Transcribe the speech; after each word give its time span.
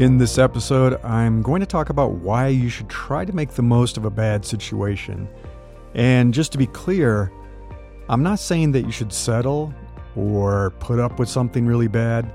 In 0.00 0.16
this 0.16 0.38
episode, 0.38 0.98
I'm 1.04 1.42
going 1.42 1.60
to 1.60 1.66
talk 1.66 1.90
about 1.90 2.12
why 2.12 2.46
you 2.46 2.70
should 2.70 2.88
try 2.88 3.26
to 3.26 3.34
make 3.34 3.50
the 3.50 3.62
most 3.62 3.98
of 3.98 4.06
a 4.06 4.10
bad 4.10 4.46
situation. 4.46 5.28
And 5.92 6.32
just 6.32 6.52
to 6.52 6.58
be 6.58 6.66
clear, 6.66 7.30
I'm 8.08 8.22
not 8.22 8.38
saying 8.38 8.72
that 8.72 8.86
you 8.86 8.92
should 8.92 9.12
settle 9.12 9.74
or 10.16 10.70
put 10.78 11.00
up 11.00 11.18
with 11.18 11.28
something 11.28 11.66
really 11.66 11.86
bad. 11.86 12.32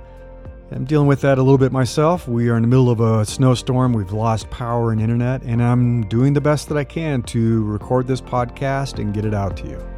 I'm 0.70 0.86
dealing 0.86 1.07
with 1.07 1.21
that 1.21 1.39
a 1.39 1.41
little 1.41 1.57
bit 1.57 1.71
myself. 1.71 2.28
We 2.28 2.50
are 2.50 2.55
in 2.55 2.61
the 2.61 2.68
middle 2.68 2.91
of 2.91 3.00
a 3.00 3.25
snowstorm. 3.25 3.93
We've 3.93 4.13
lost 4.13 4.47
power 4.52 4.91
and 4.91 5.02
internet, 5.02 5.41
and 5.41 5.59
I'm 5.59 6.07
doing 6.07 6.34
the 6.34 6.41
best 6.41 6.70
that 6.70 6.77
I 6.77 6.84
can 6.84 7.23
to 7.23 7.63
record 7.63 8.05
this 8.05 8.21
podcast 8.21 9.00
and 9.00 9.11
get 9.11 9.25
it 9.25 9.34
out 9.34 9.57
to 9.57 9.68
you. 9.68 9.95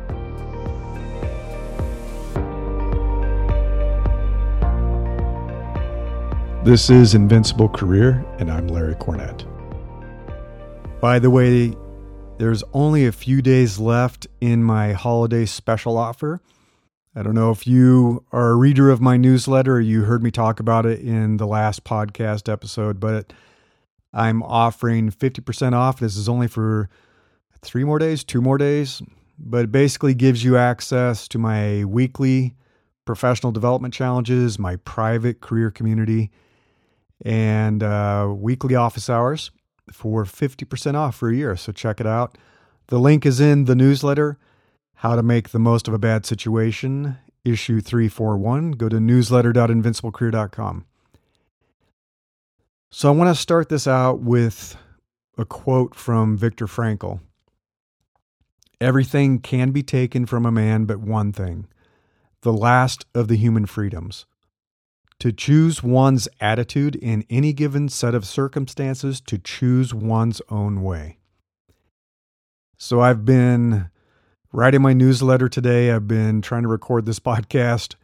This 6.68 6.90
is 6.90 7.16
Invincible 7.16 7.70
Career, 7.70 8.26
and 8.40 8.52
I'm 8.52 8.68
Larry 8.68 8.96
Cornett. 8.96 9.46
By 11.00 11.18
the 11.18 11.30
way, 11.30 11.74
there's 12.40 12.62
only 12.74 13.06
a 13.06 13.14
few 13.14 13.42
days 13.42 13.80
left 13.80 14.28
in 14.42 14.66
my 14.66 14.92
holiday 14.92 15.46
special 15.46 15.98
offer. 15.98 16.42
I 17.16 17.24
don't 17.24 17.36
know 17.36 17.52
if 17.52 17.68
you 17.68 18.26
are 18.34 18.50
a 18.50 18.56
reader 18.56 18.90
of 18.90 19.00
my 19.00 19.16
newsletter 19.16 19.76
or 19.76 19.80
you 19.80 20.02
heard 20.02 20.22
me 20.22 20.30
talk 20.30 20.60
about 20.60 20.86
it 20.86 21.00
in 21.00 21.38
the 21.38 21.48
last 21.48 21.86
podcast 21.86 22.52
episode, 22.52 23.00
but 23.00 23.32
I'm 24.12 24.44
offering 24.44 25.10
50% 25.10 25.72
off. 25.72 26.02
This 26.02 26.18
is 26.18 26.28
only 26.28 26.50
for 26.50 26.90
three 27.62 27.86
more 27.86 27.98
days, 27.98 28.26
two 28.26 28.42
more 28.42 28.58
days, 28.58 29.02
but 29.40 29.64
it 29.64 29.72
basically 29.72 30.16
gives 30.16 30.44
you 30.44 30.58
access 30.58 31.30
to 31.30 31.38
my 31.38 31.86
weekly 31.86 32.58
professional 33.06 33.54
development 33.54 33.94
challenges, 33.94 34.60
my 34.60 34.76
private 34.76 35.40
career 35.40 35.72
community 35.72 36.30
and 37.24 37.84
uh, 37.84 38.34
weekly 38.36 38.76
office 38.76 39.10
hours 39.10 39.52
for 39.92 40.26
50% 40.26 40.96
off 40.96 41.16
for 41.16 41.30
a 41.30 41.36
year. 41.36 41.56
So 41.56 41.72
check 41.72 42.00
it 42.00 42.08
out. 42.08 42.38
The 42.88 43.00
link 43.00 43.26
is 43.26 43.40
in 43.40 43.66
the 43.66 43.76
newsletter, 43.76 44.38
How 44.96 45.16
to 45.16 45.24
Make 45.24 45.50
the 45.50 45.60
Most 45.60 45.88
of 45.88 45.94
a 45.94 46.00
Bad 46.00 46.26
Situation, 46.26 47.18
issue 47.44 47.82
341. 47.82 48.72
Go 48.72 48.90
to 48.90 49.00
newsletter.invinciblecareer.com. 49.00 50.86
So 52.90 53.10
I 53.10 53.16
want 53.16 53.36
to 53.36 53.42
start 53.42 53.70
this 53.70 53.88
out 53.88 54.22
with 54.22 54.78
a 55.38 55.46
quote 55.46 55.94
from 55.96 56.38
Viktor 56.38 56.68
Frankl. 56.68 57.20
Everything 58.80 59.40
can 59.40 59.72
be 59.72 59.84
taken 59.84 60.26
from 60.26 60.46
a 60.46 60.52
man 60.52 60.86
but 60.86 61.00
one 61.00 61.34
thing, 61.34 61.68
the 62.42 62.54
last 62.54 63.06
of 63.14 63.28
the 63.28 63.36
human 63.36 63.66
freedoms 63.66 64.26
to 65.20 65.32
choose 65.32 65.82
one's 65.82 66.28
attitude 66.40 66.96
in 66.96 67.26
any 67.30 67.54
given 67.54 67.90
set 67.90 68.14
of 68.14 68.26
circumstances, 68.26 69.20
to 69.22 69.38
choose 69.38 69.94
one's 69.94 70.42
own 70.50 70.84
way. 70.84 71.18
So 72.78 73.02
I've 73.02 73.26
been 73.26 73.90
writing 74.52 74.82
my 74.82 74.94
newsletter 74.94 75.50
today. 75.50 75.92
I've 75.92 76.08
been 76.08 76.42
trying 76.42 76.62
to 76.62 76.68
record 76.68 77.06
this 77.06 77.20
podcast, 77.20 77.96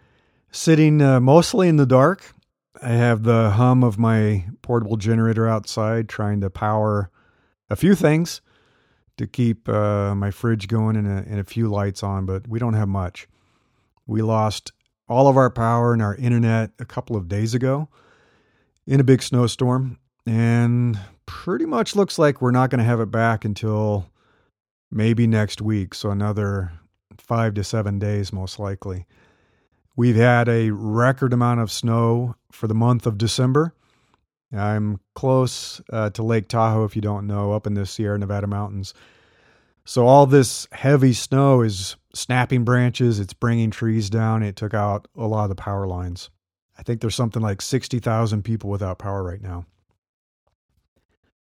sitting 0.52 1.02
uh, 1.02 1.20
mostly 1.20 1.70
in 1.70 1.78
the 1.78 1.86
dark. 1.86 2.34
I 2.82 2.90
have 2.90 3.24
the 3.24 3.52
hum 3.52 3.84
of 3.84 4.00
my 4.00 4.46
portable 4.62 4.98
generator 4.98 5.48
outside, 5.48 6.10
trying 6.10 6.42
to 6.42 6.50
power 6.50 7.12
a 7.70 7.76
few 7.76 7.94
things 7.96 8.42
to 9.18 9.28
keep 9.28 9.70
uh, 9.70 10.16
my 10.16 10.32
fridge 10.32 10.68
going 10.68 10.96
and 10.96 11.08
a, 11.08 11.24
and 11.30 11.40
a 11.40 11.44
few 11.44 11.68
lights 11.68 12.02
on, 12.02 12.26
but 12.26 12.48
we 12.48 12.58
don't 12.58 12.74
have 12.74 12.88
much. 12.88 13.28
We 14.08 14.22
lost 14.22 14.72
all 15.14 15.28
of 15.28 15.38
our 15.38 15.52
power 15.52 15.94
and 15.94 16.02
our 16.02 16.16
internet 16.16 16.72
a 16.80 16.86
couple 16.86 17.16
of 17.16 17.28
days 17.28 17.54
ago 17.54 17.88
in 18.88 19.00
a 19.00 19.04
big 19.04 19.22
snowstorm. 19.22 20.00
And 20.26 21.00
pretty 21.26 21.66
much 21.66 21.96
looks 21.96 22.18
like 22.18 22.42
we're 22.42 22.52
not 22.52 22.70
going 22.70 22.80
to 22.80 22.86
have 22.86 23.00
it 23.00 23.12
back 23.12 23.46
until 23.46 24.10
maybe 24.92 25.28
next 25.28 25.62
week. 25.62 25.94
So 25.94 26.10
another 26.10 26.72
five 27.18 27.54
to 27.54 27.64
seven 27.64 28.00
days, 28.00 28.34
most 28.34 28.60
likely. 28.60 29.06
We've 29.96 30.16
had 30.16 30.50
a 30.50 30.72
record 30.72 31.34
amount 31.34 31.60
of 31.60 31.72
snow 31.72 32.36
for 32.52 32.68
the 32.68 32.74
month 32.74 33.06
of 33.06 33.18
December. 33.18 33.74
I'm 34.52 35.00
close 35.14 35.82
uh, 35.92 36.10
to 36.12 36.24
Lake 36.24 36.48
Tahoe, 36.48 36.86
if 36.86 36.96
you 36.96 37.02
don't 37.02 37.28
know, 37.28 37.52
up 37.52 37.68
in 37.68 37.76
the 37.76 37.86
Sierra 37.86 38.18
Nevada 38.18 38.48
mountains. 38.48 38.94
So 39.86 40.08
all 40.08 40.26
this 40.26 40.68
heavy 40.72 41.14
snow 41.14 41.62
is 41.62 41.98
snapping 42.14 42.64
branches, 42.64 43.20
it's 43.20 43.34
bringing 43.34 43.72
trees 43.72 44.10
down. 44.10 44.44
It 44.44 44.56
took 44.56 44.74
out 44.74 45.08
a 45.16 45.28
lot 45.28 45.44
of 45.44 45.50
the 45.50 45.56
power 45.56 45.88
lines. 45.88 46.30
I 46.78 46.84
think 46.84 47.02
there's 47.02 47.16
something 47.16 47.42
like 47.42 47.62
60,000 47.62 48.44
people 48.44 48.70
without 48.70 49.00
power 49.00 49.24
right 49.24 49.42
now. 49.42 49.66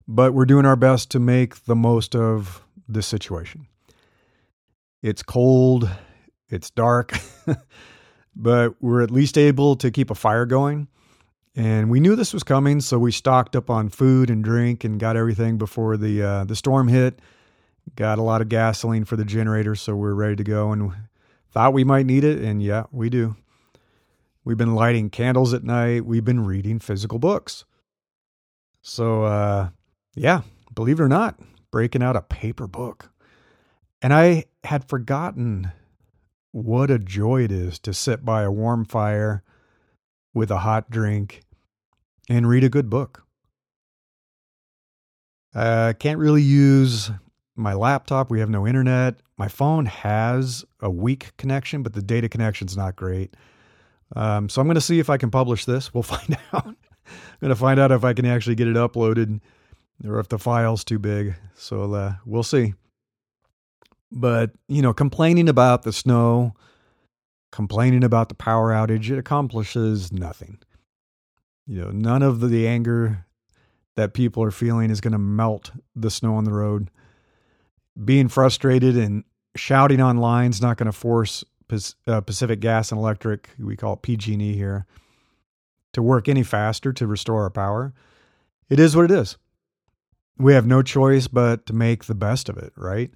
But 0.07 0.33
we're 0.33 0.47
doing 0.47 0.65
our 0.65 0.77
best 0.77 1.11
to 1.11 1.21
make 1.21 1.65
the 1.65 1.77
most 1.77 2.17
of 2.17 2.63
this 2.89 3.07
situation. 3.07 3.67
It's 5.03 5.23
cold, 5.23 5.89
it's 6.49 6.71
dark, 6.71 7.13
but 8.37 8.75
we're 8.81 9.03
at 9.03 9.11
least 9.11 9.37
able 9.37 9.77
to 9.77 9.91
keep 9.91 10.11
a 10.11 10.15
fire 10.15 10.47
going. 10.47 10.89
And 11.55 11.91
we 11.91 12.01
knew 12.01 12.17
this 12.17 12.33
was 12.33 12.43
coming, 12.43 12.81
so 12.81 12.99
we 12.99 13.13
stocked 13.13 13.55
up 13.55 13.69
on 13.69 13.91
food 13.91 14.31
and 14.31 14.43
drink 14.43 14.85
and 14.85 14.99
got 14.99 15.17
everything 15.17 15.59
before 15.59 15.97
the 15.97 16.23
uh, 16.23 16.45
the 16.45 16.57
storm 16.57 16.89
hit 16.89 17.21
Got 17.97 18.19
a 18.19 18.23
lot 18.23 18.43
of 18.43 18.49
gasoline 18.49 19.05
for 19.05 19.17
the 19.17 19.25
generator, 19.25 19.75
so 19.75 19.95
we're 19.95 20.15
ready 20.15 20.37
to 20.37 20.45
go 20.45 20.73
and 20.73 20.93
thought 21.51 21.73
we 21.73 21.85
might 21.85 22.07
need 22.07 22.25
it. 22.25 22.39
And 22.41 22.63
yeah, 22.63 22.85
we 22.91 23.09
do. 23.09 23.37
We've 24.45 24.57
been 24.57 24.75
lighting 24.75 25.11
candles 25.11 25.53
at 25.53 25.65
night. 25.65 26.05
We've 26.07 26.25
been 26.25 26.45
reading 26.45 26.79
physical 26.79 27.19
books. 27.19 27.65
So, 28.83 29.25
uh, 29.25 29.71
yeah, 30.15 30.43
believe 30.75 31.01
it 31.01 31.03
or 31.03 31.09
not, 31.09 31.39
breaking 31.71 32.03
out 32.03 32.17
a 32.17 32.23
paper 32.23 32.67
book. 32.67 33.11
And 34.01 34.15
I 34.15 34.45
had 34.65 34.89
forgotten 34.89 35.73
what 36.53 36.91
a 36.91 36.99
joy 36.99 37.43
it 37.43 37.53
is 37.53 37.79
to 37.81 37.93
sit 37.93 38.25
by 38.25 38.43
a 38.43 38.51
warm 38.51 38.85
fire 38.85 39.43
with 40.33 40.51
a 40.51 40.59
hot 40.59 40.91
drink 40.91 41.43
and 42.29 42.49
read 42.49 42.65
a 42.65 42.69
good 42.69 42.89
book. 42.89 43.25
I 45.55 45.61
uh, 45.61 45.93
can't 45.95 46.19
really 46.19 46.43
use 46.43 47.11
my 47.59 47.75
laptop, 47.75 48.31
we 48.31 48.41
have 48.41 48.51
no 48.51 48.67
internet. 48.67 49.17
My 49.37 49.49
phone 49.49 49.87
has 49.87 50.65
a 50.81 50.91
weak 50.91 51.37
connection, 51.37 51.83
but 51.83 51.93
the 51.93 52.03
data 52.03 52.29
connection's 52.29 52.77
not 52.77 52.97
great. 52.97 53.37
Um, 54.17 54.49
so 54.49 54.61
I'm 54.61 54.67
going 54.67 54.77
to 54.77 54.81
see 54.81 55.01
if 55.01 55.11
I 55.11 55.17
can 55.17 55.31
publish 55.31 55.65
this. 55.65 55.93
We'll 55.93 56.03
find 56.05 56.39
out. 56.53 56.67
I'm 56.67 56.77
going 57.41 57.51
to 57.51 57.57
find 57.57 57.81
out 57.81 57.93
if 57.93 58.05
I 58.05 58.13
can 58.13 58.27
actually 58.27 58.55
get 58.55 58.69
it 58.69 58.77
uploaded 58.77 59.41
or 60.07 60.21
if 60.21 60.29
the 60.29 60.39
file's 60.39 60.85
too 60.85 60.99
big. 60.99 61.35
So 61.55 61.93
uh, 61.93 62.15
we'll 62.25 62.43
see. 62.43 62.75
But, 64.11 64.53
you 64.69 64.81
know, 64.81 64.95
complaining 64.95 65.49
about 65.49 65.83
the 65.83 65.93
snow, 65.93 66.55
complaining 67.53 68.05
about 68.05 68.29
the 68.29 68.35
power 68.35 68.71
outage, 68.71 69.11
it 69.11 69.19
accomplishes 69.19 70.13
nothing. 70.13 70.59
You 71.67 71.83
know, 71.83 71.91
none 71.91 72.23
of 72.23 72.41
the 72.49 72.67
anger 72.67 73.27
that 73.97 74.15
people 74.15 74.43
are 74.43 74.51
feeling 74.51 74.91
is 74.91 75.01
going 75.01 75.13
to 75.13 75.19
melt 75.19 75.73
the 75.95 76.11
snow 76.11 76.37
on 76.37 76.45
the 76.45 76.53
road 76.53 76.91
being 78.05 78.29
frustrated 78.29 78.97
and 78.97 79.25
shouting 79.57 80.01
online 80.01 80.51
is 80.51 80.63
not 80.63 80.77
going 80.77 80.87
to 80.87 80.93
force 80.93 81.45
uh, 82.07 82.21
Pacific 82.21 82.61
Gas 82.61 82.93
and 82.93 82.99
Electric, 82.99 83.51
we 83.59 83.77
call 83.77 83.95
it 83.95 84.03
PG&E 84.03 84.55
here, 84.55 84.87
to 85.93 86.03
work 86.03 86.29
any 86.29 86.43
faster 86.43 86.93
to 86.93 87.07
restore 87.07 87.43
our 87.43 87.51
power. 87.51 87.93
It 88.69 88.79
is 88.79 88.95
what 88.95 89.05
it 89.07 89.11
is. 89.11 89.37
We 90.39 90.55
have 90.55 90.67
no 90.67 90.83
choice 90.83 91.27
but 91.27 91.67
to 91.67 91.73
make 91.73 92.05
the 92.05 92.15
best 92.15 92.49
of 92.49 92.57
it, 92.57 92.73
right? 92.77 93.11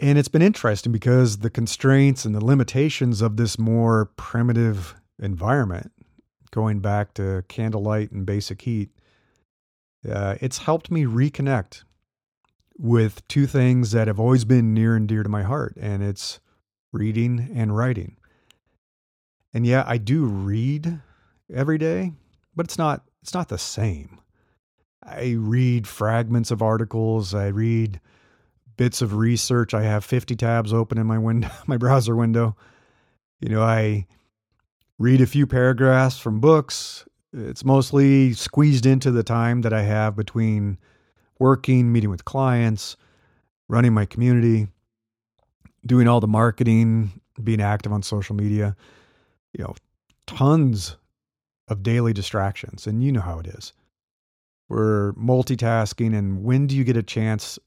And 0.00 0.18
it's 0.18 0.28
been 0.28 0.42
interesting 0.42 0.90
because 0.90 1.38
the 1.38 1.50
constraints 1.50 2.24
and 2.24 2.34
the 2.34 2.44
limitations 2.44 3.20
of 3.20 3.36
this 3.36 3.58
more 3.58 4.06
primitive 4.16 4.94
environment, 5.20 5.92
going 6.50 6.80
back 6.80 7.14
to 7.14 7.44
candlelight 7.48 8.10
and 8.10 8.26
basic 8.26 8.62
heat, 8.62 8.90
uh, 10.10 10.36
it's 10.40 10.58
helped 10.58 10.90
me 10.90 11.04
reconnect 11.04 11.82
with 12.76 13.26
two 13.28 13.46
things 13.46 13.92
that 13.92 14.08
have 14.08 14.18
always 14.18 14.44
been 14.44 14.74
near 14.74 14.96
and 14.96 15.08
dear 15.08 15.22
to 15.22 15.28
my 15.28 15.42
heart, 15.42 15.76
and 15.80 16.02
it's 16.02 16.40
reading 16.92 17.50
and 17.54 17.76
writing. 17.76 18.16
And 19.52 19.66
yeah, 19.66 19.84
I 19.86 19.98
do 19.98 20.24
read 20.24 21.00
every 21.52 21.78
day, 21.78 22.12
but 22.54 22.66
it's 22.66 22.78
not 22.78 23.04
it's 23.22 23.34
not 23.34 23.48
the 23.48 23.58
same. 23.58 24.20
I 25.02 25.36
read 25.38 25.86
fragments 25.86 26.50
of 26.50 26.62
articles, 26.62 27.34
I 27.34 27.48
read 27.48 28.00
bits 28.76 29.02
of 29.02 29.14
research. 29.14 29.74
I 29.74 29.82
have 29.82 30.04
50 30.04 30.36
tabs 30.36 30.72
open 30.72 30.98
in 30.98 31.06
my 31.06 31.18
window, 31.18 31.50
my 31.66 31.76
browser 31.76 32.16
window. 32.16 32.56
You 33.40 33.48
know, 33.48 33.62
I 33.62 34.06
read 34.98 35.20
a 35.20 35.26
few 35.26 35.46
paragraphs 35.46 36.18
from 36.18 36.40
books. 36.40 37.04
It's 37.32 37.64
mostly 37.64 38.32
squeezed 38.32 38.86
into 38.86 39.10
the 39.10 39.22
time 39.22 39.62
that 39.62 39.72
I 39.72 39.82
have 39.82 40.16
between 40.16 40.78
working, 41.38 41.92
meeting 41.92 42.10
with 42.10 42.24
clients, 42.24 42.96
running 43.68 43.92
my 43.92 44.06
community, 44.06 44.68
doing 45.86 46.08
all 46.08 46.20
the 46.20 46.26
marketing, 46.26 47.20
being 47.42 47.60
active 47.60 47.92
on 47.92 48.02
social 48.02 48.34
media. 48.36 48.76
You 49.52 49.64
know, 49.64 49.74
tons 50.26 50.96
of 51.68 51.82
daily 51.82 52.12
distractions. 52.12 52.86
And 52.86 53.02
you 53.02 53.12
know 53.12 53.20
how 53.20 53.38
it 53.38 53.46
is. 53.46 53.72
We're 54.68 55.12
multitasking, 55.12 56.16
and 56.16 56.42
when 56.42 56.66
do 56.66 56.76
you 56.76 56.84
get 56.84 56.96
a 56.96 57.02
chance 57.02 57.58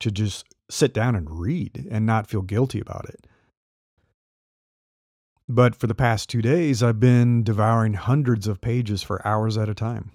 to 0.00 0.10
just 0.10 0.46
sit 0.70 0.94
down 0.94 1.14
and 1.14 1.30
read 1.30 1.86
and 1.90 2.06
not 2.06 2.26
feel 2.26 2.42
guilty 2.42 2.80
about 2.80 3.08
it? 3.08 3.26
But 5.46 5.76
for 5.76 5.86
the 5.86 5.94
past 5.94 6.30
two 6.30 6.40
days, 6.40 6.82
I've 6.82 6.98
been 6.98 7.44
devouring 7.44 7.94
hundreds 7.94 8.46
of 8.46 8.62
pages 8.62 9.02
for 9.02 9.26
hours 9.26 9.58
at 9.58 9.68
a 9.68 9.74
time 9.74 10.12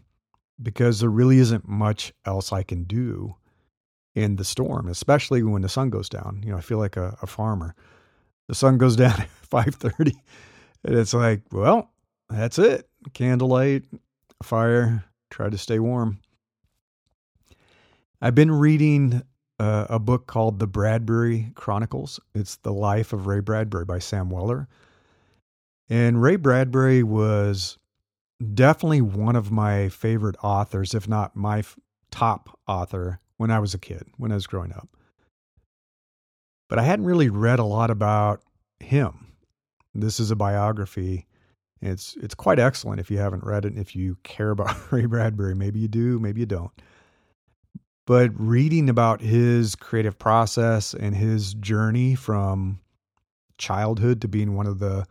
because 0.62 1.00
there 1.00 1.10
really 1.10 1.40
isn't 1.40 1.68
much 1.68 2.14
else 2.26 2.52
I 2.52 2.64
can 2.64 2.84
do 2.84 3.36
in 4.16 4.36
the 4.36 4.44
storm, 4.44 4.88
especially 4.88 5.44
when 5.44 5.62
the 5.62 5.70
sun 5.70 5.90
goes 5.90 6.10
down. 6.10 6.42
You 6.44 6.52
know, 6.52 6.58
I 6.58 6.62
feel 6.62 6.80
like 6.80 6.98
a, 6.98 7.18
a 7.22 7.28
farmer. 7.28 7.76
The 8.48 8.56
sun 8.56 8.78
goes 8.78 8.96
down 8.98 9.22
at 9.22 9.30
5:30 9.50 10.14
and 10.84 10.98
it's 10.98 11.14
like, 11.14 11.42
well, 11.52 11.92
that's 12.30 12.60
it. 12.60 12.88
Candlelight, 13.14 13.84
fire, 14.44 15.04
try 15.30 15.50
to 15.50 15.58
stay 15.58 15.80
warm. 15.80 16.20
I've 18.22 18.36
been 18.36 18.52
reading 18.52 19.24
uh, 19.60 19.88
a 19.90 20.00
book 20.00 20.28
called 20.28 20.60
The 20.60 20.68
Bradbury 20.68 21.52
Chronicles. 21.56 22.20
It's 22.34 22.58
The 22.58 22.74
Life 22.74 23.14
of 23.14 23.28
Ray 23.28 23.40
Bradbury 23.40 23.86
by 23.86 24.00
Sam 24.00 24.30
Weller. 24.30 24.68
And 25.90 26.22
Ray 26.22 26.36
Bradbury 26.36 27.04
was 27.04 27.78
definitely 28.54 29.02
one 29.02 29.36
of 29.36 29.52
my 29.52 29.90
favorite 29.90 30.36
authors, 30.44 30.94
if 30.94 31.08
not 31.08 31.36
my 31.36 31.60
f- 31.60 31.78
top 32.12 32.58
author 32.68 33.20
when 33.38 33.52
I 33.52 33.60
was 33.60 33.74
a 33.74 33.80
kid, 33.80 34.04
when 34.18 34.32
I 34.32 34.36
was 34.36 34.48
growing 34.48 34.74
up. 34.74 34.90
But 36.70 36.80
I 36.80 36.84
hadn't 36.84 37.06
really 37.06 37.30
read 37.30 37.60
a 37.60 37.64
lot 37.64 37.90
about 37.90 38.42
him. 38.80 39.34
This 39.94 40.20
is 40.20 40.32
a 40.32 40.36
biography. 40.36 41.28
It's 41.82 42.16
it's 42.18 42.36
quite 42.36 42.60
excellent 42.60 43.00
if 43.00 43.10
you 43.10 43.18
haven't 43.18 43.44
read 43.44 43.66
it. 43.66 43.74
and 43.74 43.80
If 43.82 43.96
you 43.96 44.18
care 44.24 44.52
about 44.52 44.76
Ray 44.92 45.06
Bradbury, 45.06 45.56
maybe 45.56 45.80
you 45.80 45.88
do, 45.88 46.20
maybe 46.20 46.42
you 46.42 46.46
don't. 46.46 46.72
But 48.06 48.32
reading 48.40 48.90
about 48.90 49.22
his 49.22 49.76
creative 49.76 50.18
process 50.18 50.94
and 50.94 51.16
his 51.16 51.54
journey 51.54 52.16
from 52.16 52.80
childhood 53.58 54.22
to 54.22 54.28
being 54.28 54.56
one 54.56 54.66
of 54.68 54.80
the 54.80 55.06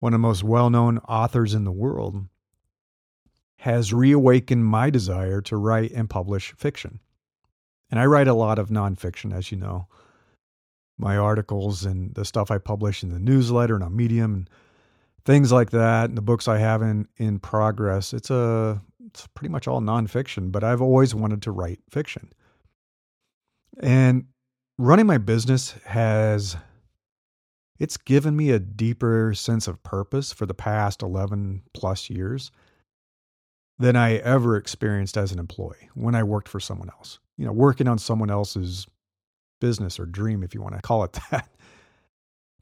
one 0.00 0.12
of 0.12 0.20
the 0.20 0.26
most 0.26 0.44
well-known 0.44 0.98
authors 0.98 1.54
in 1.54 1.64
the 1.64 1.72
world 1.72 2.26
has 3.58 3.92
reawakened 3.92 4.64
my 4.64 4.90
desire 4.90 5.40
to 5.42 5.56
write 5.56 5.90
and 5.92 6.08
publish 6.08 6.52
fiction. 6.56 7.00
And 7.90 7.98
I 7.98 8.06
write 8.06 8.28
a 8.28 8.34
lot 8.34 8.58
of 8.58 8.68
nonfiction, 8.68 9.34
as 9.34 9.50
you 9.50 9.58
know 9.58 9.88
my 10.98 11.16
articles 11.16 11.84
and 11.84 12.14
the 12.14 12.24
stuff 12.24 12.50
I 12.50 12.58
publish 12.58 13.02
in 13.02 13.10
the 13.10 13.20
newsletter 13.20 13.76
and 13.76 13.84
on 13.84 13.96
Medium 13.96 14.34
and 14.34 14.50
things 15.24 15.52
like 15.52 15.70
that, 15.70 16.06
and 16.08 16.18
the 16.18 16.22
books 16.22 16.48
I 16.48 16.58
have 16.58 16.82
in 16.82 17.06
in 17.16 17.38
progress. 17.38 18.12
It's 18.12 18.30
a 18.30 18.82
it's 19.06 19.26
pretty 19.28 19.50
much 19.50 19.68
all 19.68 19.80
nonfiction, 19.80 20.52
but 20.52 20.64
I've 20.64 20.82
always 20.82 21.14
wanted 21.14 21.42
to 21.42 21.52
write 21.52 21.80
fiction. 21.90 22.30
And 23.80 24.26
running 24.76 25.06
my 25.06 25.18
business 25.18 25.72
has 25.84 26.56
it's 27.78 27.96
given 27.96 28.36
me 28.36 28.50
a 28.50 28.58
deeper 28.58 29.32
sense 29.34 29.68
of 29.68 29.82
purpose 29.82 30.32
for 30.32 30.46
the 30.46 30.54
past 30.54 31.02
11 31.02 31.62
plus 31.72 32.10
years 32.10 32.50
than 33.78 33.94
I 33.94 34.16
ever 34.16 34.56
experienced 34.56 35.16
as 35.16 35.30
an 35.30 35.38
employee 35.38 35.88
when 35.94 36.14
I 36.14 36.24
worked 36.24 36.48
for 36.48 36.60
someone 36.60 36.90
else. 36.90 37.18
You 37.36 37.46
know, 37.46 37.52
working 37.52 37.86
on 37.86 37.98
someone 37.98 38.30
else's 38.30 38.86
business 39.60 40.00
or 40.00 40.06
dream, 40.06 40.42
if 40.42 40.54
you 40.54 40.60
want 40.60 40.74
to 40.74 40.82
call 40.82 41.04
it 41.04 41.12
that. 41.30 41.48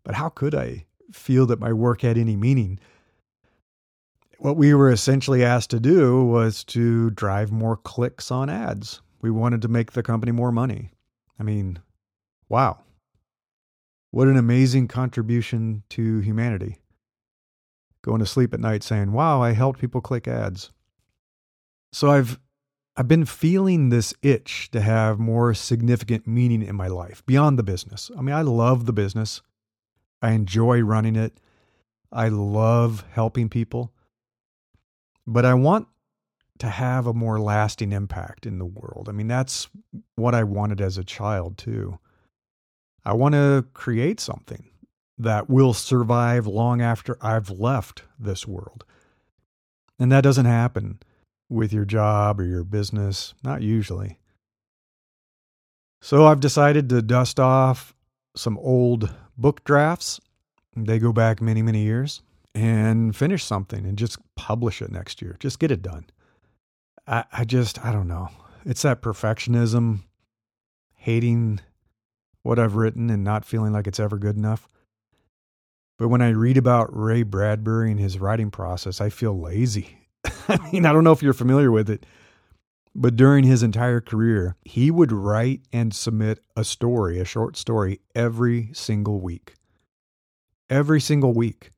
But 0.05 0.15
how 0.15 0.29
could 0.29 0.55
I 0.55 0.85
feel 1.13 1.47
that 1.47 1.61
my 1.61 1.73
work 1.73 2.03
had 2.03 2.19
any 2.19 2.37
meaning? 2.37 2.79
What 4.39 4.57
we 4.57 4.75
were 4.75 4.91
essentially 4.91 5.43
asked 5.43 5.71
to 5.71 5.81
do 5.81 6.23
was 6.25 6.63
to 6.65 7.11
drive 7.11 7.51
more 7.51 7.77
clicks 7.77 8.31
on 8.31 8.51
ads. 8.51 9.01
We 9.23 9.31
wanted 9.31 9.63
to 9.63 9.69
make 9.69 9.93
the 9.93 10.03
company 10.03 10.33
more 10.33 10.53
money. 10.53 10.91
I 11.39 11.43
mean, 11.43 11.81
wow. 12.51 12.79
What 14.17 14.29
an 14.29 14.39
amazing 14.39 14.89
contribution 14.89 15.83
to 15.91 16.21
humanity. 16.21 16.79
Going 18.01 18.21
to 18.21 18.25
sleep 18.25 18.55
at 18.55 18.61
night 18.61 18.83
saying, 18.83 19.13
wow, 19.13 19.43
I 19.43 19.53
helped 19.53 19.79
people 19.79 20.01
click 20.01 20.27
ads. 20.27 20.71
So 21.93 22.11
I've 22.11 22.41
I've 22.97 23.09
been 23.09 23.27
feeling 23.27 23.91
this 23.91 24.15
itch 24.23 24.71
to 24.71 24.81
have 24.81 25.19
more 25.19 25.53
significant 25.53 26.27
meaning 26.27 26.63
in 26.63 26.75
my 26.75 26.87
life 26.87 27.23
beyond 27.27 27.59
the 27.59 27.63
business. 27.63 28.11
I 28.17 28.23
mean, 28.23 28.35
I 28.35 28.41
love 28.41 28.87
the 28.87 28.95
business. 28.95 29.43
I 30.23 30.31
enjoy 30.31 30.81
running 30.81 31.15
it. 31.15 31.39
I 32.11 32.29
love 32.29 33.05
helping 33.13 33.51
people. 33.51 33.93
But 35.27 35.45
I 35.45 35.53
want 35.53 35.89
to 36.61 36.71
have 36.71 37.07
a 37.07 37.13
more 37.13 37.39
lasting 37.39 37.93
impact 37.93 38.47
in 38.47 38.57
the 38.57 38.65
world. 38.65 39.11
I 39.11 39.13
mean, 39.13 39.29
that's 39.29 39.69
what 40.15 40.35
I 40.35 40.43
wanted 40.43 40.81
as 40.81 40.97
a 40.97 41.05
child, 41.05 41.59
too. 41.59 41.99
I 43.07 43.13
want 43.13 43.35
to 43.35 43.65
create 43.73 44.19
something 44.19 44.65
that 45.17 45.49
will 45.49 45.73
survive 45.73 46.49
long 46.49 46.83
after 46.83 47.17
I've 47.23 47.51
left 47.51 48.03
this 48.19 48.49
world. 48.49 48.85
And 49.97 50.11
that 50.11 50.23
doesn't 50.23 50.47
happen 50.47 50.99
with 51.49 51.73
your 51.73 51.85
job 51.85 52.41
or 52.41 52.45
your 52.45 52.65
business, 52.65 53.33
not 53.45 53.63
usually. 53.63 54.19
So 56.03 56.27
I've 56.27 56.41
decided 56.41 56.89
to 56.89 57.01
dust 57.01 57.39
off 57.39 57.95
some 58.35 58.59
old 58.59 59.15
book 59.39 59.63
drafts. 59.63 60.21
They 60.75 60.99
go 60.99 61.13
back 61.13 61.41
many, 61.41 61.63
many 61.63 61.85
years 61.85 62.23
and 62.57 63.15
finish 63.15 63.45
something 63.45 63.87
and 63.87 63.97
just 63.97 64.19
publish 64.35 64.83
it 64.83 64.91
next 64.91 65.23
year. 65.23 65.37
Just 65.39 65.61
get 65.61 65.71
it 65.71 65.81
done. 65.81 66.07
I, 67.07 67.23
I 67.33 67.45
just, 67.45 67.85
I 67.85 67.93
don't 67.93 68.09
know. 68.09 68.31
It's 68.65 68.83
that 68.83 69.01
perfectionism, 69.01 70.01
hating 70.97 71.61
what 72.47 72.59
I've 72.59 72.77
written 72.77 73.11
and 73.11 73.23
not 73.25 73.45
feeling 73.45 73.73
like 73.73 73.87
it's 73.87 74.01
ever 74.01 74.19
good 74.19 74.37
enough. 74.37 74.69
But 75.99 76.09
when 76.09 76.23
I 76.23 76.31
read 76.31 76.57
about 76.57 76.95
Ray 76.95 77.23
Bradbury 77.23 77.91
and 77.91 78.01
his 78.01 78.19
writing 78.19 78.51
process, 78.51 79.01
I 79.01 79.09
feel 79.09 79.39
lazy 79.39 80.07
I 80.49 80.59
mean, 80.73 80.87
I 80.87 80.93
don't 80.93 81.05
know 81.05 81.13
if 81.13 81.23
you're 81.23 81.33
familiar 81.33 81.71
with 81.71 81.91
it, 81.91 82.07
but 82.95 83.17
during 83.17 83.45
his 83.45 83.63
entire 83.63 84.01
career, 84.01 84.57
he 84.65 84.91
would 84.91 85.13
write 85.13 85.63
and 85.73 85.95
submit 85.95 86.41
a 86.57 86.65
story, 86.65 87.19
a 87.19 87.25
short 87.25 87.57
story, 87.57 88.01
every 88.15 88.71
single 88.73 89.21
week. 89.21 89.55
Every 90.69 91.01
single 91.01 91.33
week. 91.33 91.71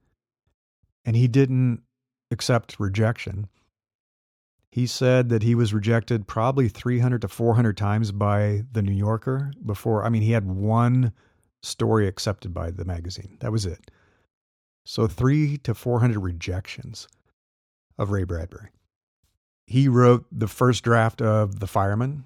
And 1.05 1.17
he 1.17 1.29
didn't 1.29 1.83
accept 2.31 2.79
rejection. 2.79 3.49
He 4.79 4.87
said 4.87 5.29
that 5.31 5.43
he 5.43 5.57
was 5.57 5.75
rejected 5.75 6.29
probably 6.29 6.69
300 6.69 7.23
to 7.23 7.27
400 7.27 7.77
times 7.77 8.13
by 8.13 8.63
the 8.71 8.81
New 8.81 8.93
Yorker 8.93 9.51
before. 9.67 10.05
I 10.05 10.09
mean, 10.09 10.23
he 10.23 10.31
had 10.31 10.47
one 10.47 11.13
story 11.65 12.07
accepted 12.07 12.55
by 12.55 12.71
the 12.71 12.85
magazine. 12.85 13.39
That 13.41 13.51
was 13.51 13.67
it. 13.67 13.91
So, 14.85 15.09
three 15.09 15.57
to 15.65 15.75
400 15.75 16.21
rejections 16.21 17.09
of 17.99 18.13
Ray 18.13 18.23
Bradbury. 18.23 18.69
He 19.67 19.89
wrote 19.89 20.27
the 20.31 20.47
first 20.47 20.85
draft 20.85 21.21
of 21.21 21.59
The 21.59 21.67
Fireman. 21.67 22.25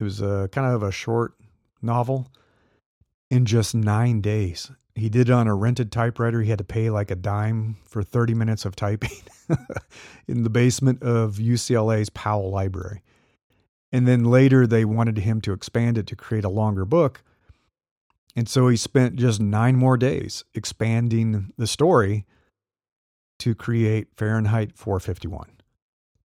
It 0.00 0.02
was 0.02 0.20
a 0.20 0.48
kind 0.50 0.74
of 0.74 0.82
a 0.82 0.90
short 0.90 1.34
novel 1.80 2.32
in 3.30 3.46
just 3.46 3.76
nine 3.76 4.20
days. 4.20 4.72
He 4.98 5.08
did 5.08 5.28
it 5.28 5.32
on 5.32 5.46
a 5.46 5.54
rented 5.54 5.92
typewriter. 5.92 6.42
He 6.42 6.50
had 6.50 6.58
to 6.58 6.64
pay 6.64 6.90
like 6.90 7.10
a 7.10 7.16
dime 7.16 7.76
for 7.84 8.02
30 8.02 8.34
minutes 8.34 8.64
of 8.64 8.76
typing 8.76 9.16
in 10.28 10.42
the 10.42 10.50
basement 10.50 11.02
of 11.02 11.36
UCLA's 11.36 12.10
Powell 12.10 12.50
Library. 12.50 13.02
And 13.90 14.06
then 14.06 14.24
later 14.24 14.66
they 14.66 14.84
wanted 14.84 15.18
him 15.18 15.40
to 15.42 15.52
expand 15.52 15.98
it 15.98 16.06
to 16.08 16.16
create 16.16 16.44
a 16.44 16.50
longer 16.50 16.84
book. 16.84 17.22
And 18.36 18.48
so 18.48 18.68
he 18.68 18.76
spent 18.76 19.16
just 19.16 19.40
nine 19.40 19.76
more 19.76 19.96
days 19.96 20.44
expanding 20.54 21.52
the 21.56 21.66
story 21.66 22.26
to 23.38 23.54
create 23.54 24.08
Fahrenheit 24.16 24.76
451. 24.76 25.46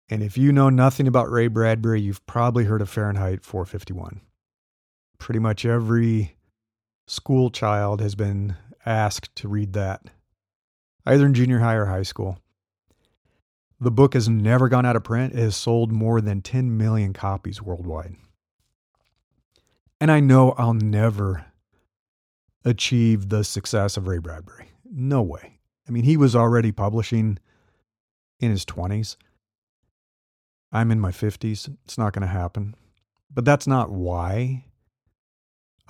And 0.10 0.22
if 0.22 0.38
you 0.38 0.52
know 0.52 0.70
nothing 0.70 1.08
about 1.08 1.32
Ray 1.32 1.48
Bradbury, 1.48 2.02
you've 2.02 2.26
probably 2.26 2.66
heard 2.66 2.82
of 2.82 2.90
Fahrenheit 2.90 3.44
451. 3.44 4.22
Pretty 5.18 5.40
much 5.40 5.66
every 5.66 6.36
school 7.06 7.50
child 7.50 8.02
has 8.02 8.16
been 8.16 8.56
asked 8.86 9.36
to 9.38 9.48
read 9.48 9.74
that, 9.74 10.02
either 11.06 11.26
in 11.26 11.34
junior 11.34 11.60
high 11.60 11.76
or 11.76 11.86
high 11.86 12.04
school. 12.04 12.40
The 13.80 13.92
book 13.92 14.14
has 14.14 14.30
never 14.30 14.70
gone 14.70 14.86
out 14.86 14.96
of 14.96 15.04
print. 15.04 15.34
It 15.34 15.40
has 15.40 15.56
sold 15.56 15.92
more 15.92 16.22
than 16.22 16.42
10 16.42 16.78
million 16.78 17.12
copies 17.12 17.62
worldwide. 17.62 18.16
And 20.00 20.12
I 20.12 20.20
know 20.20 20.52
I'll 20.58 20.74
never 20.74 21.46
achieve 22.66 23.30
the 23.30 23.44
success 23.44 23.98
of 23.98 24.08
Ray 24.08 24.20
Bradbury. 24.20 24.72
No 24.90 25.22
way. 25.22 25.60
I 25.88 25.92
mean, 25.92 26.04
he 26.04 26.16
was 26.16 26.36
already 26.36 26.72
publishing 26.72 27.40
in 28.40 28.52
his 28.52 28.66
20s. 28.66 29.18
I'm 30.72 30.92
in 30.92 31.00
my 31.00 31.12
50s. 31.12 31.76
It's 31.84 31.98
not 31.98 32.14
going 32.14 32.22
to 32.22 32.34
happen. 32.34 32.76
But 33.34 33.46
that's 33.46 33.68
not 33.68 33.92
why 33.92 34.66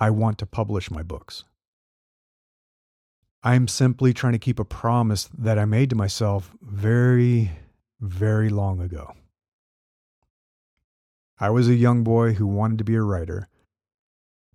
I 0.04 0.10
want 0.10 0.36
to 0.40 0.46
publish 0.46 0.90
my 0.90 1.02
books. 1.02 1.44
I'm 3.42 3.66
simply 3.66 4.12
trying 4.12 4.34
to 4.34 4.38
keep 4.38 4.58
a 4.58 4.64
promise 4.64 5.30
that 5.38 5.58
I 5.58 5.64
made 5.64 5.88
to 5.90 5.96
myself 5.96 6.50
very, 6.60 7.52
very 8.02 8.50
long 8.50 8.82
ago. 8.82 9.14
I 11.40 11.48
was 11.48 11.68
a 11.68 11.74
young 11.74 12.04
boy 12.04 12.34
who 12.34 12.46
wanted 12.46 12.76
to 12.76 12.84
be 12.84 12.96
a 12.96 13.00
writer. 13.00 13.48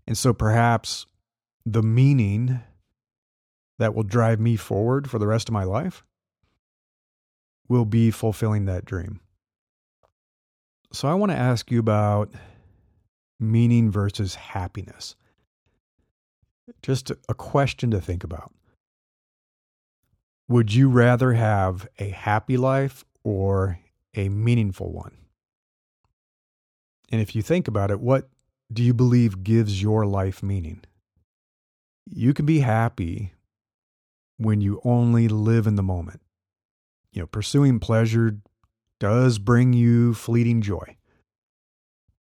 And 0.05 0.15
so 0.15 0.35
perhaps 0.35 1.07
the 1.65 1.81
meaning 1.81 2.59
that 3.79 3.95
will 3.95 4.03
drive 4.03 4.39
me 4.39 4.55
forward 4.55 5.09
for 5.09 5.17
the 5.17 5.25
rest 5.25 5.49
of 5.49 5.53
my 5.53 5.63
life 5.63 6.03
will 7.67 7.85
be 7.85 8.11
fulfilling 8.11 8.65
that 8.65 8.85
dream. 8.85 9.19
So 10.93 11.07
I 11.07 11.15
want 11.15 11.31
to 11.31 11.37
ask 11.39 11.71
you 11.71 11.79
about 11.79 12.31
meaning 13.39 13.89
versus 13.89 14.35
happiness. 14.35 15.15
Just 16.81 17.11
a 17.11 17.33
question 17.33 17.91
to 17.91 18.01
think 18.01 18.23
about. 18.23 18.53
Would 20.47 20.73
you 20.73 20.89
rather 20.89 21.33
have 21.33 21.87
a 21.99 22.09
happy 22.09 22.57
life 22.57 23.05
or 23.23 23.79
a 24.15 24.29
meaningful 24.29 24.91
one? 24.91 25.15
And 27.11 27.21
if 27.21 27.35
you 27.35 27.41
think 27.41 27.67
about 27.67 27.91
it, 27.91 27.99
what 27.99 28.29
do 28.71 28.83
you 28.83 28.93
believe 28.93 29.43
gives 29.43 29.81
your 29.81 30.05
life 30.05 30.41
meaning? 30.43 30.81
You 32.05 32.33
can 32.33 32.45
be 32.45 32.59
happy 32.59 33.33
when 34.37 34.61
you 34.61 34.81
only 34.83 35.27
live 35.27 35.67
in 35.67 35.75
the 35.75 35.83
moment. 35.83 36.21
You 37.11 37.21
know, 37.21 37.27
pursuing 37.27 37.79
pleasure 37.79 38.37
does 38.99 39.39
bring 39.39 39.73
you 39.73 40.13
fleeting 40.13 40.61
joy. 40.61 40.97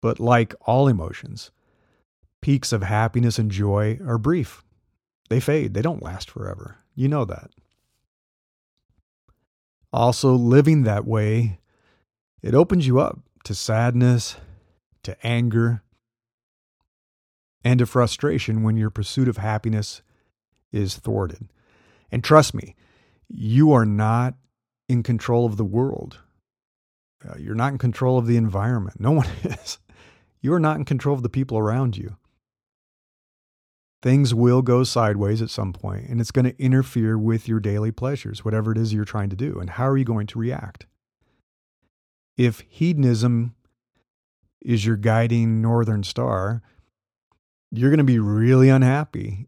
But 0.01 0.21
like 0.21 0.55
all 0.63 0.87
emotions, 0.89 1.51
peaks 2.45 2.75
of 2.75 2.83
happiness 2.83 3.39
and 3.39 3.51
joy 3.51 3.99
are 4.07 4.19
brief. 4.19 4.63
They 5.31 5.41
fade, 5.41 5.73
they 5.73 5.81
don't 5.81 6.03
last 6.03 6.31
forever. 6.31 6.77
You 6.95 7.09
know 7.09 7.25
that. 7.25 7.49
Also, 9.95 10.35
living 10.35 10.83
that 10.83 11.07
way, 11.07 11.59
it 12.43 12.55
opens 12.55 12.87
you 12.87 13.01
up 13.01 13.19
to 13.45 13.55
sadness, 13.55 14.37
to 15.05 15.17
anger, 15.27 15.83
and 17.65 17.79
to 17.79 17.87
frustration 17.87 18.63
when 18.63 18.77
your 18.77 18.91
pursuit 18.91 19.27
of 19.27 19.39
happiness 19.39 20.03
is 20.71 20.97
thwarted. 20.97 21.49
And 22.13 22.23
trust 22.23 22.53
me, 22.53 22.77
you 23.27 23.73
are 23.73 23.87
not 23.87 24.35
in 24.87 25.03
control 25.03 25.47
of 25.47 25.57
the 25.57 25.65
world. 25.65 26.19
Uh, 27.27 27.37
you're 27.39 27.55
not 27.55 27.73
in 27.73 27.79
control 27.79 28.19
of 28.19 28.27
the 28.27 28.37
environment. 28.37 29.01
No 29.01 29.13
one 29.13 29.29
is. 29.45 29.79
You 30.43 30.53
are 30.53 30.61
not 30.61 30.77
in 30.77 30.85
control 30.85 31.17
of 31.17 31.23
the 31.23 31.31
people 31.31 31.57
around 31.57 31.97
you. 31.97 32.19
Things 34.05 34.35
will 34.35 34.61
go 34.61 34.85
sideways 34.85 35.41
at 35.41 35.49
some 35.49 35.73
point, 35.73 36.11
and 36.11 36.21
it's 36.21 36.31
going 36.31 36.45
to 36.45 36.63
interfere 36.63 37.17
with 37.17 37.49
your 37.49 37.59
daily 37.59 37.91
pleasures, 37.91 38.45
whatever 38.45 38.71
it 38.71 38.77
is 38.77 38.93
you're 38.93 39.07
trying 39.07 39.31
to 39.31 39.35
do. 39.35 39.59
And 39.59 39.71
how 39.71 39.89
are 39.89 39.97
you 39.97 40.05
going 40.05 40.27
to 40.27 40.39
react? 40.39 40.85
If 42.37 42.63
hedonism 42.69 43.55
is 44.61 44.85
your 44.85 44.97
guiding 44.97 45.63
northern 45.63 46.03
star, 46.03 46.61
you're 47.71 47.89
going 47.89 47.97
to 47.97 48.05
be 48.05 48.19
really 48.19 48.69
unhappy 48.69 49.47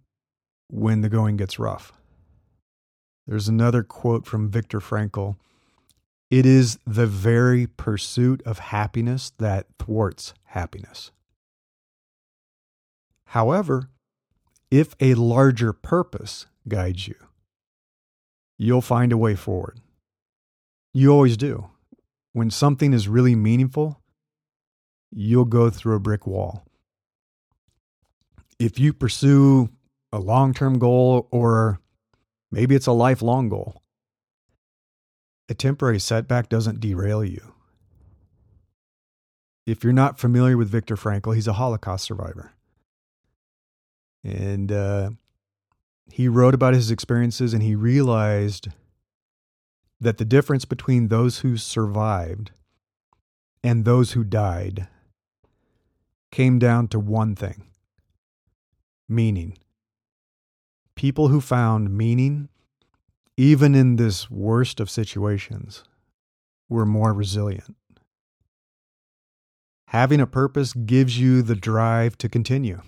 when 0.69 1.03
the 1.03 1.11
going 1.11 1.37
gets 1.37 1.59
rough. 1.59 1.93
There's 3.27 3.49
another 3.49 3.83
quote 3.83 4.25
from 4.25 4.49
Viktor 4.49 4.81
Frankl 4.81 5.37
it 6.31 6.47
is 6.47 6.79
the 6.87 7.07
very 7.07 7.67
pursuit 7.67 8.41
of 8.47 8.59
happiness 8.59 9.33
that 9.37 9.67
thwarts 9.79 10.33
happiness. 10.45 11.11
However, 13.27 13.91
if 14.71 14.95
a 15.01 15.15
larger 15.15 15.73
purpose 15.73 16.47
guides 16.69 17.07
you, 17.07 17.15
you'll 18.59 18.81
find 18.81 19.13
a 19.13 19.19
way 19.19 19.35
forward. 19.35 19.81
You 20.93 21.13
always 21.13 21.37
do. 21.37 21.71
When 22.33 22.51
something 22.51 22.93
is 22.93 23.09
really 23.09 23.35
meaningful, 23.35 24.01
you'll 25.11 25.45
go 25.45 25.71
through 25.71 25.97
a 25.97 26.01
brick 26.01 26.27
wall. 26.27 26.65
If 28.59 28.79
you 28.79 28.93
pursue 28.93 29.71
a 30.13 30.19
long 30.19 30.55
term 30.55 30.79
goal, 30.79 31.29
or 31.31 31.81
maybe 32.51 32.75
it's 32.75 32.87
a 32.87 32.93
lifelong 32.93 33.49
goal, 33.49 33.83
a 35.49 35.55
temporary 35.55 36.01
setback 36.01 36.49
doesn't 36.49 36.81
derail 36.81 37.25
you. 37.25 37.53
If 39.67 39.85
you're 39.85 39.93
not 39.93 40.19
familiar 40.19 40.57
with 40.57 40.69
Viktor 40.69 40.97
Frankl, 40.97 41.35
he's 41.35 41.49
a 41.49 41.55
Holocaust 41.55 42.05
survivor. 42.05 42.53
And 44.27 44.73
uh, 44.73 45.11
he 46.11 46.27
wrote 46.27 46.53
about 46.53 46.75
his 46.75 46.91
experiences 46.91 47.55
and 47.55 47.63
he 47.63 47.77
realized 47.77 48.69
that 50.01 50.19
the 50.19 50.25
difference 50.25 50.65
between 50.65 51.07
those 51.07 51.39
who 51.39 51.57
survived 51.57 52.51
and 53.63 53.85
those 53.85 54.13
who 54.13 54.25
died 54.25 54.89
came 56.33 56.59
down 56.59 56.89
to 56.89 56.99
one 56.99 57.37
thing 57.37 57.63
meaning. 59.09 59.57
People 60.97 61.29
who 61.29 61.41
found 61.41 61.97
meaning 61.97 62.49
even 63.37 63.77
in 63.77 63.95
this 63.95 64.29
worst 64.29 64.81
of 64.81 64.91
situations, 64.91 65.85
we're 66.69 66.85
more 66.85 67.13
resilient. 67.13 67.77
Having 69.91 70.21
a 70.21 70.27
purpose 70.27 70.73
gives 70.73 71.21
you 71.21 71.43
the 71.43 71.55
drive 71.55 72.19
to 72.19 72.29
continue. 72.29 72.81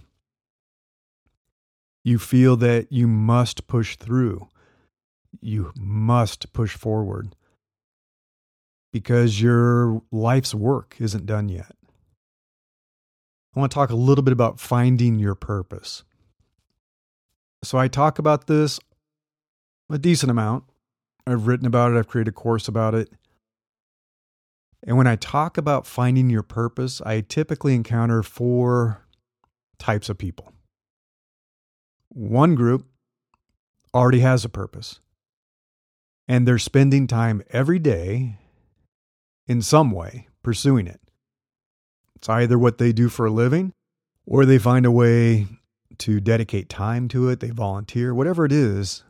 You 2.09 2.19
feel 2.19 2.57
that 2.57 2.91
you 2.91 3.07
must 3.07 3.67
push 3.67 3.97
through. 3.97 4.49
You 5.43 5.75
must 5.79 6.55
push 6.55 6.75
forward 6.75 7.37
because 8.95 9.43
your 9.43 10.01
life's 10.11 10.55
work 10.55 10.97
isn't 11.01 11.27
done 11.27 11.51
yet. 11.51 11.77
I 13.55 13.61
want 13.61 13.71
to 13.71 13.75
talk 13.75 13.91
a 13.91 13.95
little 13.95 14.23
bit 14.23 14.33
about 14.33 14.59
finding 14.59 15.19
your 15.19 15.35
purpose. 15.35 16.03
So, 17.63 17.77
I 17.77 17.89
talk 17.89 18.19
about 18.19 18.47
this 18.47 18.81
a 19.91 19.99
decent 19.99 20.31
amount. 20.31 20.65
I've 21.27 21.47
written 21.47 21.67
about 21.67 21.93
it, 21.93 21.99
I've 21.99 22.09
created 22.09 22.31
a 22.31 22.33
course 22.33 22.69
about 22.69 22.95
it. 22.95 23.11
And 24.83 24.97
when 24.97 25.07
I 25.07 25.17
talk 25.17 25.59
about 25.59 25.87
finding 25.87 26.31
your 26.31 26.43
purpose, 26.43 27.03
I 27.03 27.21
typically 27.21 27.75
encounter 27.75 28.23
four 28.23 29.03
types 29.79 30.09
of 30.09 30.17
people. 30.17 30.55
One 32.11 32.55
group 32.55 32.87
already 33.95 34.21
has 34.21 34.45
a 34.45 34.49
purpose, 34.49 35.01
and 36.27 36.47
they're 36.47 36.59
spending 36.59 37.07
time 37.07 37.43
every 37.51 37.79
day 37.79 38.39
in 39.47 39.63
some 39.63 39.91
way 39.91 40.29
pursuing 40.43 40.87
it. 40.87 41.01
It's 42.17 42.29
either 42.29 42.59
what 42.59 42.79
they 42.79 42.93
do 42.93 43.09
for 43.09 43.27
a 43.27 43.31
living 43.31 43.73
or 44.27 44.45
they 44.45 44.59
find 44.59 44.85
a 44.85 44.91
way 44.91 45.47
to 45.99 46.21
dedicate 46.21 46.69
time 46.69 47.09
to 47.09 47.29
it, 47.29 47.41
they 47.41 47.51
volunteer, 47.51 48.15
whatever 48.15 48.45
it 48.45 48.53
is, 48.53 49.03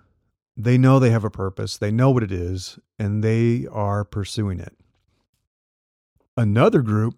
they 0.56 0.78
know 0.78 0.98
they 0.98 1.10
have 1.10 1.24
a 1.24 1.30
purpose, 1.30 1.76
they 1.76 1.90
know 1.90 2.10
what 2.10 2.22
it 2.22 2.32
is, 2.32 2.78
and 2.98 3.22
they 3.22 3.66
are 3.70 4.04
pursuing 4.04 4.58
it. 4.60 4.74
Another 6.36 6.82
group 6.82 7.16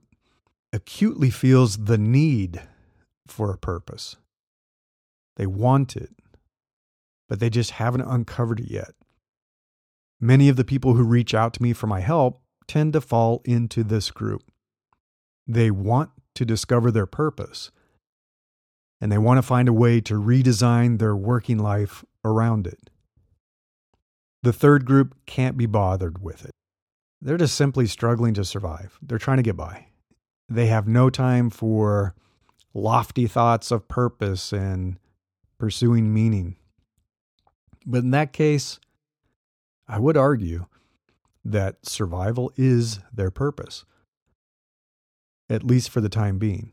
acutely 0.72 1.30
feels 1.30 1.84
the 1.84 1.98
need 1.98 2.62
for 3.26 3.50
a 3.50 3.58
purpose. 3.58 4.16
They 5.40 5.46
want 5.46 5.96
it, 5.96 6.10
but 7.26 7.40
they 7.40 7.48
just 7.48 7.70
haven't 7.70 8.02
uncovered 8.02 8.60
it 8.60 8.70
yet. 8.70 8.90
Many 10.20 10.50
of 10.50 10.56
the 10.56 10.66
people 10.66 10.92
who 10.92 11.02
reach 11.02 11.32
out 11.32 11.54
to 11.54 11.62
me 11.62 11.72
for 11.72 11.86
my 11.86 12.00
help 12.00 12.42
tend 12.68 12.92
to 12.92 13.00
fall 13.00 13.40
into 13.46 13.82
this 13.82 14.10
group. 14.10 14.42
They 15.46 15.70
want 15.70 16.10
to 16.34 16.44
discover 16.44 16.90
their 16.90 17.06
purpose, 17.06 17.70
and 19.00 19.10
they 19.10 19.16
want 19.16 19.38
to 19.38 19.42
find 19.42 19.66
a 19.66 19.72
way 19.72 20.02
to 20.02 20.20
redesign 20.20 20.98
their 20.98 21.16
working 21.16 21.58
life 21.58 22.04
around 22.22 22.66
it. 22.66 22.90
The 24.42 24.52
third 24.52 24.84
group 24.84 25.14
can't 25.24 25.56
be 25.56 25.64
bothered 25.64 26.22
with 26.22 26.44
it. 26.44 26.50
They're 27.22 27.38
just 27.38 27.56
simply 27.56 27.86
struggling 27.86 28.34
to 28.34 28.44
survive. 28.44 28.98
They're 29.00 29.16
trying 29.16 29.38
to 29.38 29.42
get 29.42 29.56
by. 29.56 29.86
They 30.50 30.66
have 30.66 30.86
no 30.86 31.08
time 31.08 31.48
for 31.48 32.14
lofty 32.74 33.26
thoughts 33.26 33.70
of 33.70 33.88
purpose 33.88 34.52
and 34.52 34.99
pursuing 35.60 36.12
meaning. 36.12 36.56
But 37.86 37.98
in 37.98 38.10
that 38.10 38.32
case, 38.32 38.80
I 39.86 40.00
would 40.00 40.16
argue 40.16 40.66
that 41.44 41.86
survival 41.86 42.50
is 42.56 43.00
their 43.12 43.30
purpose, 43.30 43.84
at 45.48 45.62
least 45.62 45.90
for 45.90 46.00
the 46.00 46.08
time 46.08 46.38
being. 46.38 46.72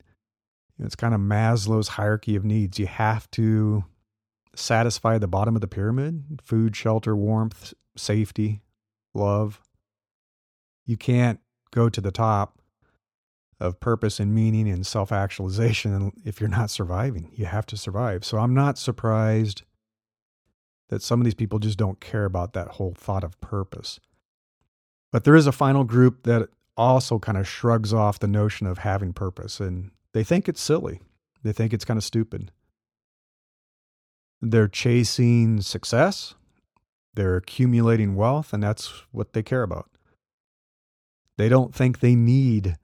It's 0.79 0.96
kind 0.96 1.13
of 1.13 1.20
Maslow's 1.20 1.89
hierarchy 1.89 2.36
of 2.36 2.46
needs. 2.46 2.79
You 2.79 2.88
have 2.88 3.29
to 3.32 3.84
satisfy 4.56 5.17
the 5.17 5.27
bottom 5.27 5.56
of 5.56 5.62
the 5.62 5.67
pyramid 5.67 6.41
food, 6.44 6.75
shelter, 6.75 7.15
warmth, 7.15 7.74
safety, 7.96 8.62
love. 9.13 9.62
You 10.86 10.98
can't 10.98 11.39
go 11.72 11.89
to 11.89 12.00
the 12.00 12.12
top 12.12 12.56
of 13.59 13.79
purpose 13.79 14.19
and 14.19 14.33
meaning 14.33 14.69
and 14.69 14.85
self 14.85 15.11
actualization 15.11 16.11
if 16.23 16.39
you're 16.39 16.49
not 16.49 16.69
surviving. 16.69 17.31
You 17.33 17.45
have 17.45 17.65
to 17.67 17.77
survive. 17.77 18.23
So 18.23 18.37
I'm 18.37 18.53
not 18.53 18.77
surprised 18.77 19.63
that 20.89 21.01
some 21.01 21.19
of 21.19 21.25
these 21.25 21.33
people 21.33 21.59
just 21.59 21.77
don't 21.77 21.99
care 21.99 22.25
about 22.25 22.53
that 22.53 22.69
whole 22.69 22.93
thought 22.93 23.23
of 23.23 23.39
purpose. 23.41 23.99
But 25.11 25.23
there 25.23 25.35
is 25.35 25.47
a 25.47 25.51
final 25.51 25.83
group 25.83 26.23
that 26.23 26.49
also 26.75 27.17
kind 27.17 27.37
of 27.37 27.47
shrugs 27.47 27.93
off 27.93 28.19
the 28.19 28.27
notion 28.27 28.67
of 28.67 28.79
having 28.79 29.11
purpose 29.11 29.59
and 29.59 29.91
they 30.13 30.23
think 30.23 30.47
it's 30.47 30.61
silly. 30.61 31.01
They 31.43 31.51
think 31.51 31.73
it's 31.73 31.85
kind 31.85 31.97
of 31.97 32.03
stupid. 32.03 32.51
They're 34.41 34.67
chasing 34.67 35.61
success, 35.61 36.35
they're 37.15 37.37
accumulating 37.37 38.15
wealth, 38.15 38.53
and 38.53 38.61
that's 38.61 39.05
what 39.11 39.33
they 39.33 39.41
care 39.41 39.63
about. 39.63 39.89
They 41.37 41.49
don't 41.49 41.73
think 41.73 41.99
they 41.99 42.15
need 42.15 42.77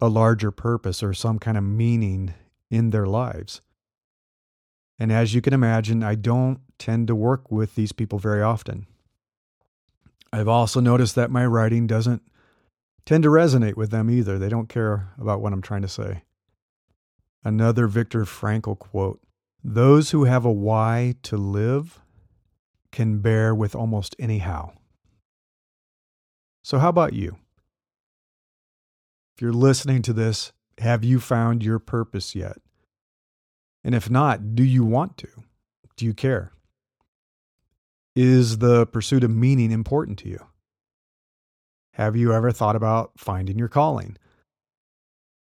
a 0.00 0.08
larger 0.08 0.50
purpose 0.50 1.02
or 1.02 1.12
some 1.12 1.38
kind 1.38 1.56
of 1.56 1.64
meaning 1.64 2.34
in 2.70 2.90
their 2.90 3.06
lives. 3.06 3.60
And 4.98 5.10
as 5.10 5.34
you 5.34 5.40
can 5.40 5.52
imagine, 5.52 6.02
I 6.02 6.14
don't 6.14 6.60
tend 6.78 7.08
to 7.08 7.14
work 7.14 7.50
with 7.50 7.74
these 7.74 7.92
people 7.92 8.18
very 8.18 8.42
often. 8.42 8.86
I've 10.32 10.48
also 10.48 10.80
noticed 10.80 11.14
that 11.16 11.30
my 11.30 11.44
writing 11.44 11.86
doesn't 11.86 12.22
tend 13.04 13.22
to 13.24 13.30
resonate 13.30 13.76
with 13.76 13.90
them 13.90 14.10
either. 14.10 14.38
They 14.38 14.48
don't 14.48 14.68
care 14.68 15.12
about 15.18 15.40
what 15.40 15.52
I'm 15.52 15.62
trying 15.62 15.82
to 15.82 15.88
say. 15.88 16.22
Another 17.42 17.86
Viktor 17.86 18.24
Frankl 18.24 18.78
quote 18.78 19.20
Those 19.64 20.10
who 20.10 20.24
have 20.24 20.44
a 20.44 20.52
why 20.52 21.14
to 21.22 21.36
live 21.36 22.00
can 22.92 23.18
bear 23.18 23.54
with 23.54 23.74
almost 23.74 24.14
any 24.18 24.38
how. 24.38 24.72
So, 26.62 26.78
how 26.78 26.90
about 26.90 27.14
you? 27.14 27.38
If 29.40 29.42
you're 29.42 29.54
listening 29.54 30.02
to 30.02 30.12
this, 30.12 30.52
have 30.76 31.02
you 31.02 31.18
found 31.18 31.62
your 31.62 31.78
purpose 31.78 32.34
yet? 32.34 32.58
And 33.82 33.94
if 33.94 34.10
not, 34.10 34.54
do 34.54 34.62
you 34.62 34.84
want 34.84 35.16
to? 35.16 35.28
Do 35.96 36.04
you 36.04 36.12
care? 36.12 36.52
Is 38.14 38.58
the 38.58 38.84
pursuit 38.84 39.24
of 39.24 39.30
meaning 39.30 39.72
important 39.72 40.18
to 40.18 40.28
you? 40.28 40.44
Have 41.94 42.16
you 42.16 42.34
ever 42.34 42.52
thought 42.52 42.76
about 42.76 43.12
finding 43.16 43.58
your 43.58 43.68
calling? 43.68 44.18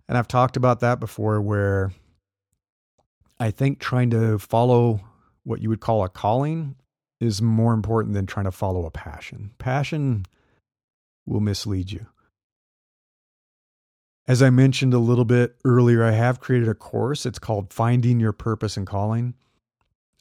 And 0.08 0.18
I've 0.18 0.28
talked 0.28 0.58
about 0.58 0.80
that 0.80 1.00
before 1.00 1.40
where 1.40 1.92
I 3.40 3.52
think 3.52 3.78
trying 3.78 4.10
to 4.10 4.40
follow 4.40 5.02
what 5.44 5.62
you 5.62 5.70
would 5.70 5.82
call 5.82 6.04
a 6.04 6.10
calling 6.10 6.78
is 7.20 7.44
more 7.44 7.76
important 7.76 8.16
than 8.16 8.26
trying 8.26 8.46
to 8.46 8.52
follow 8.52 8.88
a 8.88 8.92
passion. 8.92 9.52
Passion 9.60 10.26
will 11.28 11.42
mislead 11.42 11.92
you. 11.92 12.08
As 14.28 14.42
I 14.42 14.50
mentioned 14.50 14.94
a 14.94 15.00
little 15.00 15.26
bit 15.26 15.58
earlier, 15.66 16.04
I 16.04 16.12
have 16.12 16.40
created 16.40 16.70
a 16.70 16.74
course. 16.74 17.26
It's 17.26 17.40
called 17.40 17.74
Finding 17.74 18.20
Your 18.22 18.32
Purpose 18.32 18.78
and 18.78 18.88
Calling. 18.88 19.34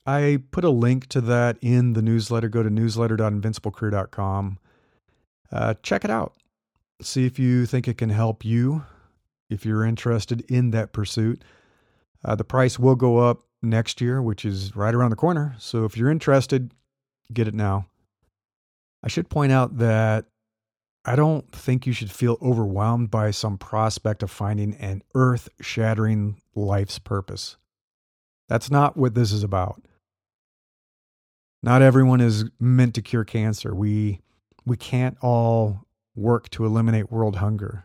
I 0.04 0.42
put 0.50 0.64
a 0.64 0.70
link 0.70 1.06
to 1.08 1.20
that 1.20 1.56
in 1.60 1.92
the 1.92 2.02
newsletter. 2.02 2.48
Go 2.48 2.64
to 2.64 2.70
newsletter.invinciblecareer.com. 2.70 4.58
Uh, 5.52 5.74
check 5.82 6.04
it 6.04 6.10
out. 6.10 6.34
See 7.00 7.26
if 7.26 7.38
you 7.38 7.66
think 7.66 7.86
it 7.86 7.98
can 7.98 8.10
help 8.10 8.44
you 8.44 8.84
if 9.48 9.64
you're 9.64 9.84
interested 9.84 10.40
in 10.50 10.72
that 10.72 10.92
pursuit. 10.92 11.44
Uh, 12.24 12.34
the 12.34 12.44
price 12.44 12.80
will 12.80 12.96
go 12.96 13.18
up 13.18 13.42
next 13.62 14.00
year, 14.00 14.20
which 14.20 14.44
is 14.44 14.74
right 14.74 14.94
around 14.94 15.10
the 15.10 15.16
corner. 15.16 15.54
So 15.58 15.84
if 15.84 15.96
you're 15.96 16.10
interested, 16.10 16.72
get 17.32 17.46
it 17.46 17.54
now. 17.54 17.86
I 19.04 19.08
should 19.08 19.28
point 19.28 19.52
out 19.52 19.78
that 19.78 20.26
I 21.04 21.16
don't 21.16 21.50
think 21.50 21.86
you 21.86 21.92
should 21.92 22.12
feel 22.12 22.38
overwhelmed 22.40 23.10
by 23.10 23.32
some 23.32 23.58
prospect 23.58 24.22
of 24.22 24.30
finding 24.30 24.74
an 24.76 25.02
earth 25.14 25.48
shattering 25.60 26.40
life's 26.54 26.98
purpose. 26.98 27.56
That's 28.48 28.70
not 28.70 28.96
what 28.96 29.14
this 29.14 29.32
is 29.32 29.42
about. 29.42 29.82
Not 31.62 31.82
everyone 31.82 32.20
is 32.20 32.44
meant 32.60 32.94
to 32.94 33.02
cure 33.02 33.24
cancer. 33.24 33.74
We, 33.74 34.20
we 34.64 34.76
can't 34.76 35.16
all 35.20 35.86
work 36.14 36.50
to 36.50 36.64
eliminate 36.64 37.10
world 37.10 37.36
hunger. 37.36 37.84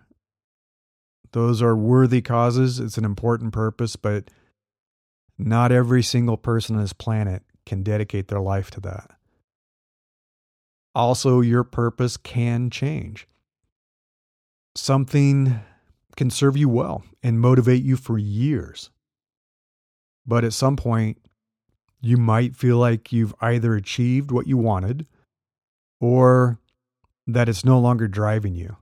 Those 1.32 1.62
are 1.62 1.75
worthy 1.75 2.22
causes. 2.22 2.80
It's 2.80 2.98
an 2.98 3.06
important 3.06 3.53
purpose, 3.53 3.96
but 3.96 4.30
not 5.38 5.72
every 5.72 6.03
single 6.03 6.38
person 6.38 6.75
on 6.75 6.82
this 6.82 6.94
planet 6.94 7.44
can 7.66 7.84
dedicate 7.84 8.27
their 8.27 8.40
life 8.40 8.72
to 8.72 8.80
that. 8.82 9.12
Also, 10.98 11.42
your 11.42 11.64
purpose 11.64 12.18
can 12.18 12.72
change. 12.72 13.27
Something 14.74 15.60
can 16.16 16.31
serve 16.31 16.57
you 16.57 16.70
well 16.70 17.03
and 17.22 17.40
motivate 17.40 17.83
you 17.83 17.96
for 17.96 18.18
years. 18.18 18.90
But 20.25 20.44
at 20.44 20.53
some 20.53 20.75
point, 20.75 21.20
you 22.01 22.18
might 22.18 22.55
feel 22.55 22.77
like 22.77 23.12
you've 23.14 23.36
either 23.42 23.75
achieved 23.75 24.31
what 24.31 24.48
you 24.48 24.57
wanted 24.57 25.05
or 26.01 26.57
that 27.27 27.48
it's 27.48 27.64
no 27.64 27.77
longer 27.77 28.07
driving 28.07 28.55
you. 28.55 28.77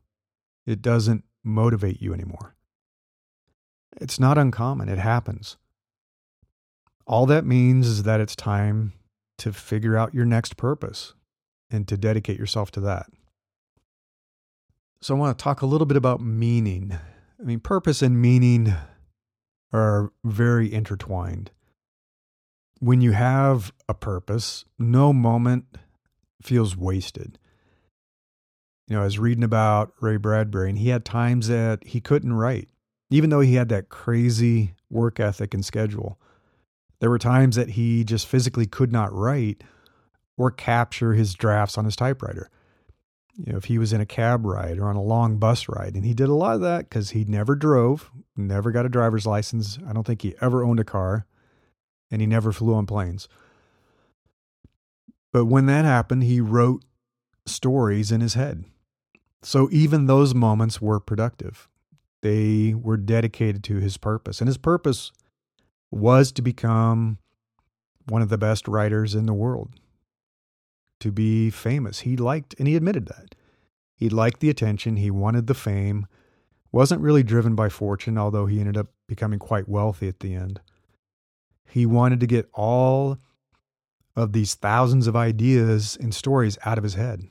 It 0.65 0.81
doesn't 0.81 1.25
motivate 1.43 2.01
you 2.01 2.13
anymore. 2.13 2.55
It's 3.99 4.21
not 4.21 4.37
uncommon, 4.37 4.87
it 4.87 4.99
happens. 4.99 5.57
All 7.05 7.25
that 7.25 7.45
means 7.45 7.87
is 7.87 8.03
that 8.03 8.21
it's 8.21 8.37
time 8.37 8.93
to 9.39 9.51
figure 9.51 9.97
out 9.97 10.13
your 10.13 10.23
next 10.23 10.55
purpose 10.55 11.13
and 11.69 11.87
to 11.87 11.97
dedicate 11.97 12.39
yourself 12.39 12.71
to 12.71 12.79
that. 12.81 13.07
So, 15.01 15.15
I 15.15 15.19
want 15.19 15.37
to 15.37 15.43
talk 15.43 15.61
a 15.61 15.65
little 15.65 15.85
bit 15.85 15.97
about 15.97 16.21
meaning. 16.21 16.97
I 17.39 17.43
mean, 17.43 17.59
purpose 17.59 18.01
and 18.01 18.21
meaning 18.21 18.73
are 19.73 20.11
very 20.23 20.73
intertwined. 20.73 21.51
When 22.79 23.01
you 23.01 23.11
have 23.11 23.73
a 23.87 23.93
purpose, 23.93 24.65
no 24.79 25.13
moment 25.13 25.65
feels 26.41 26.75
wasted. 26.75 27.37
You 28.87 28.95
know, 28.95 29.01
I 29.01 29.05
was 29.05 29.19
reading 29.19 29.43
about 29.43 29.93
Ray 29.99 30.17
Bradbury, 30.17 30.69
and 30.69 30.77
he 30.77 30.89
had 30.89 31.03
times 31.03 31.47
that 31.47 31.83
he 31.85 31.99
couldn't 31.99 32.33
write, 32.33 32.69
even 33.09 33.29
though 33.29 33.39
he 33.41 33.55
had 33.55 33.69
that 33.69 33.89
crazy 33.89 34.73
work 34.89 35.19
ethic 35.19 35.53
and 35.53 35.65
schedule. 35.65 36.19
There 36.99 37.09
were 37.09 37.19
times 37.19 37.55
that 37.55 37.71
he 37.71 38.03
just 38.03 38.27
physically 38.27 38.67
could 38.67 38.91
not 38.91 39.11
write 39.11 39.63
or 40.37 40.51
capture 40.51 41.13
his 41.13 41.33
drafts 41.33 41.77
on 41.77 41.85
his 41.85 41.95
typewriter. 41.95 42.49
You 43.37 43.51
know, 43.51 43.57
if 43.57 43.65
he 43.65 43.77
was 43.77 43.91
in 43.91 44.01
a 44.01 44.05
cab 44.05 44.45
ride 44.45 44.77
or 44.77 44.87
on 44.87 44.95
a 44.95 45.03
long 45.03 45.37
bus 45.37 45.67
ride, 45.67 45.95
and 45.95 46.05
he 46.05 46.13
did 46.13 46.29
a 46.29 46.33
lot 46.33 46.55
of 46.55 46.61
that 46.61 46.89
because 46.89 47.11
he 47.11 47.25
never 47.25 47.55
drove, 47.55 48.09
never 48.37 48.71
got 48.71 48.85
a 48.85 48.89
driver's 48.89 49.25
license. 49.25 49.77
I 49.87 49.93
don't 49.93 50.05
think 50.05 50.21
he 50.21 50.35
ever 50.41 50.63
owned 50.63 50.79
a 50.79 50.85
car, 50.85 51.25
and 52.09 52.21
he 52.21 52.27
never 52.27 52.51
flew 52.51 52.73
on 52.73 52.85
planes. 52.85 53.27
But 55.33 55.45
when 55.45 55.65
that 55.65 55.83
happened, 55.83 56.23
he 56.23 56.39
wrote 56.39 56.85
stories 57.45 58.11
in 58.11 58.21
his 58.21 58.35
head. 58.35 58.63
So 59.43 59.67
even 59.71 60.05
those 60.05 60.33
moments 60.33 60.81
were 60.81 60.99
productive. 60.99 61.67
They 62.21 62.73
were 62.73 62.97
dedicated 62.97 63.63
to 63.65 63.75
his 63.75 63.97
purpose. 63.97 64.39
And 64.39 64.47
his 64.47 64.57
purpose 64.57 65.11
was 65.91 66.31
to 66.31 66.41
become 66.41 67.19
one 68.07 68.21
of 68.21 68.29
the 68.29 68.37
best 68.37 68.67
writers 68.67 69.13
in 69.13 69.25
the 69.25 69.33
world 69.33 69.73
to 70.99 71.11
be 71.11 71.49
famous. 71.49 72.01
He 72.01 72.15
liked, 72.17 72.55
and 72.57 72.67
he 72.67 72.75
admitted 72.75 73.07
that. 73.07 73.35
He 73.95 74.09
liked 74.09 74.39
the 74.39 74.49
attention, 74.49 74.97
he 74.97 75.09
wanted 75.09 75.47
the 75.47 75.53
fame, 75.53 76.07
wasn't 76.71 77.01
really 77.01 77.23
driven 77.23 77.55
by 77.55 77.69
fortune, 77.69 78.17
although 78.17 78.45
he 78.45 78.59
ended 78.59 78.77
up 78.77 78.87
becoming 79.07 79.39
quite 79.39 79.69
wealthy 79.69 80.07
at 80.07 80.19
the 80.19 80.33
end. 80.33 80.59
He 81.69 81.85
wanted 81.85 82.19
to 82.19 82.27
get 82.27 82.49
all 82.53 83.17
of 84.15 84.33
these 84.33 84.55
thousands 84.55 85.07
of 85.07 85.15
ideas 85.15 85.97
and 85.99 86.13
stories 86.13 86.57
out 86.65 86.77
of 86.77 86.83
his 86.83 86.95
head. 86.95 87.23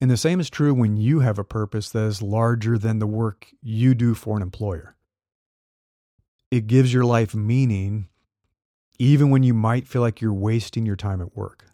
And 0.00 0.10
the 0.10 0.16
same 0.16 0.40
is 0.40 0.48
true 0.48 0.72
when 0.72 0.96
you 0.96 1.20
have 1.20 1.38
a 1.38 1.44
purpose 1.44 1.90
that 1.90 2.04
is 2.04 2.22
larger 2.22 2.78
than 2.78 2.98
the 2.98 3.06
work 3.06 3.48
you 3.62 3.94
do 3.94 4.14
for 4.14 4.36
an 4.36 4.42
employer. 4.42 4.96
It 6.50 6.66
gives 6.66 6.92
your 6.92 7.04
life 7.04 7.34
meaning 7.34 8.08
even 8.98 9.30
when 9.30 9.42
you 9.42 9.54
might 9.54 9.88
feel 9.88 10.02
like 10.02 10.20
you're 10.20 10.32
wasting 10.32 10.84
your 10.84 10.96
time 10.96 11.20
at 11.20 11.36
work. 11.36 11.64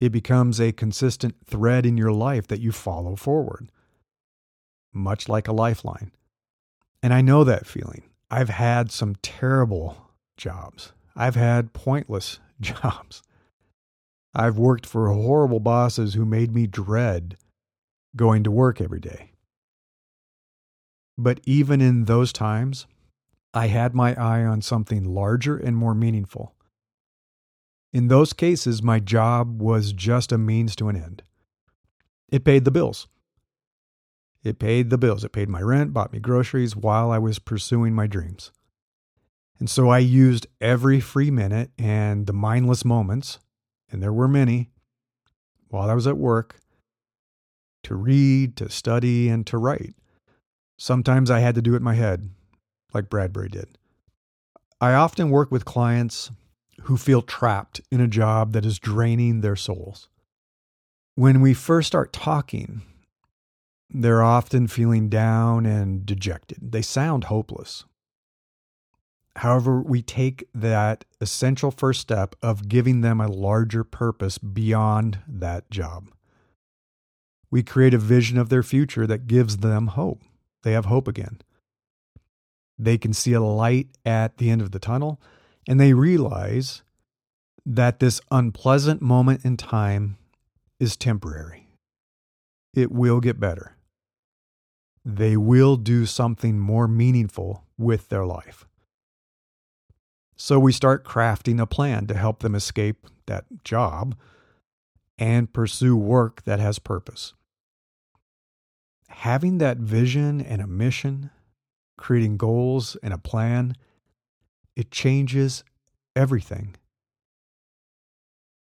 It 0.00 0.10
becomes 0.10 0.60
a 0.60 0.72
consistent 0.72 1.34
thread 1.44 1.84
in 1.84 1.96
your 1.96 2.12
life 2.12 2.46
that 2.48 2.60
you 2.60 2.72
follow 2.72 3.16
forward, 3.16 3.70
much 4.92 5.28
like 5.28 5.48
a 5.48 5.52
lifeline. 5.52 6.12
And 7.02 7.12
I 7.12 7.20
know 7.20 7.44
that 7.44 7.66
feeling. 7.66 8.02
I've 8.30 8.50
had 8.50 8.90
some 8.90 9.16
terrible 9.22 9.96
jobs, 10.36 10.92
I've 11.16 11.36
had 11.36 11.72
pointless 11.72 12.38
jobs. 12.60 13.22
I've 14.34 14.58
worked 14.58 14.86
for 14.86 15.08
horrible 15.08 15.58
bosses 15.58 16.14
who 16.14 16.24
made 16.24 16.54
me 16.54 16.66
dread 16.66 17.36
going 18.14 18.44
to 18.44 18.50
work 18.50 18.80
every 18.80 19.00
day. 19.00 19.32
But 21.16 21.40
even 21.44 21.80
in 21.80 22.04
those 22.04 22.32
times, 22.32 22.86
I 23.52 23.66
had 23.66 23.94
my 23.94 24.14
eye 24.14 24.44
on 24.44 24.62
something 24.62 25.04
larger 25.04 25.56
and 25.56 25.76
more 25.76 25.94
meaningful. 25.94 26.54
In 27.92 28.08
those 28.08 28.32
cases, 28.32 28.82
my 28.82 29.00
job 29.00 29.62
was 29.62 29.92
just 29.92 30.32
a 30.32 30.38
means 30.38 30.76
to 30.76 30.88
an 30.88 30.96
end. 30.96 31.22
It 32.30 32.44
paid 32.44 32.64
the 32.64 32.70
bills. 32.70 33.08
It 34.44 34.58
paid 34.58 34.90
the 34.90 34.98
bills. 34.98 35.24
It 35.24 35.32
paid 35.32 35.48
my 35.48 35.62
rent, 35.62 35.92
bought 35.92 36.12
me 36.12 36.18
groceries 36.18 36.76
while 36.76 37.10
I 37.10 37.18
was 37.18 37.38
pursuing 37.38 37.94
my 37.94 38.06
dreams. 38.06 38.52
And 39.58 39.68
so 39.68 39.88
I 39.88 39.98
used 39.98 40.46
every 40.60 41.00
free 41.00 41.30
minute 41.30 41.70
and 41.78 42.26
the 42.26 42.32
mindless 42.32 42.84
moments, 42.84 43.38
and 43.90 44.02
there 44.02 44.12
were 44.12 44.28
many, 44.28 44.70
while 45.68 45.90
I 45.90 45.94
was 45.94 46.06
at 46.06 46.16
work 46.16 46.60
to 47.84 47.94
read, 47.94 48.56
to 48.56 48.68
study, 48.68 49.28
and 49.28 49.46
to 49.46 49.58
write. 49.58 49.94
Sometimes 50.76 51.30
I 51.30 51.40
had 51.40 51.54
to 51.56 51.62
do 51.62 51.72
it 51.74 51.78
in 51.78 51.82
my 51.82 51.94
head, 51.94 52.30
like 52.92 53.08
Bradbury 53.08 53.48
did. 53.48 53.78
I 54.80 54.92
often 54.92 55.30
work 55.30 55.50
with 55.50 55.64
clients 55.64 56.30
who 56.82 56.96
feel 56.96 57.22
trapped 57.22 57.80
in 57.90 58.00
a 58.00 58.08
job 58.08 58.52
that 58.52 58.64
is 58.64 58.78
draining 58.78 59.40
their 59.40 59.56
souls. 59.56 60.08
When 61.14 61.40
we 61.40 61.54
first 61.54 61.88
start 61.88 62.12
talking, 62.12 62.82
they're 63.90 64.22
often 64.22 64.68
feeling 64.68 65.08
down 65.08 65.66
and 65.66 66.04
dejected. 66.06 66.72
They 66.72 66.82
sound 66.82 67.24
hopeless. 67.24 67.84
However, 69.36 69.80
we 69.80 70.02
take 70.02 70.48
that 70.54 71.04
essential 71.20 71.70
first 71.70 72.00
step 72.00 72.34
of 72.42 72.68
giving 72.68 73.00
them 73.00 73.20
a 73.20 73.28
larger 73.28 73.84
purpose 73.84 74.36
beyond 74.36 75.20
that 75.28 75.70
job. 75.70 76.10
We 77.50 77.62
create 77.62 77.94
a 77.94 77.98
vision 77.98 78.36
of 78.36 78.48
their 78.48 78.62
future 78.62 79.06
that 79.06 79.26
gives 79.26 79.58
them 79.58 79.88
hope. 79.88 80.22
They 80.62 80.72
have 80.72 80.86
hope 80.86 81.08
again. 81.08 81.40
They 82.78 82.98
can 82.98 83.12
see 83.12 83.32
a 83.32 83.40
light 83.40 83.88
at 84.04 84.38
the 84.38 84.50
end 84.50 84.60
of 84.60 84.72
the 84.72 84.78
tunnel, 84.78 85.20
and 85.68 85.78
they 85.78 85.92
realize 85.92 86.82
that 87.66 88.00
this 88.00 88.22
unpleasant 88.30 89.02
moment 89.02 89.44
in 89.44 89.58
time 89.58 90.16
is 90.80 90.96
temporary. 90.96 91.68
It 92.74 92.90
will 92.90 93.20
get 93.20 93.38
better. 93.38 93.76
They 95.04 95.36
will 95.36 95.76
do 95.76 96.06
something 96.06 96.58
more 96.58 96.88
meaningful 96.88 97.64
with 97.76 98.08
their 98.08 98.24
life. 98.24 98.66
So 100.36 100.58
we 100.58 100.72
start 100.72 101.04
crafting 101.04 101.60
a 101.60 101.66
plan 101.66 102.06
to 102.06 102.14
help 102.14 102.40
them 102.40 102.54
escape 102.54 103.06
that 103.26 103.44
job 103.62 104.16
and 105.18 105.52
pursue 105.52 105.96
work 105.96 106.44
that 106.44 106.60
has 106.60 106.78
purpose. 106.78 107.34
Having 109.08 109.58
that 109.58 109.78
vision 109.78 110.40
and 110.40 110.62
a 110.62 110.66
mission, 110.66 111.30
creating 111.98 112.38
goals 112.38 112.96
and 113.02 113.12
a 113.12 113.18
plan, 113.18 113.74
it 114.78 114.90
changes 114.90 115.62
everything 116.16 116.74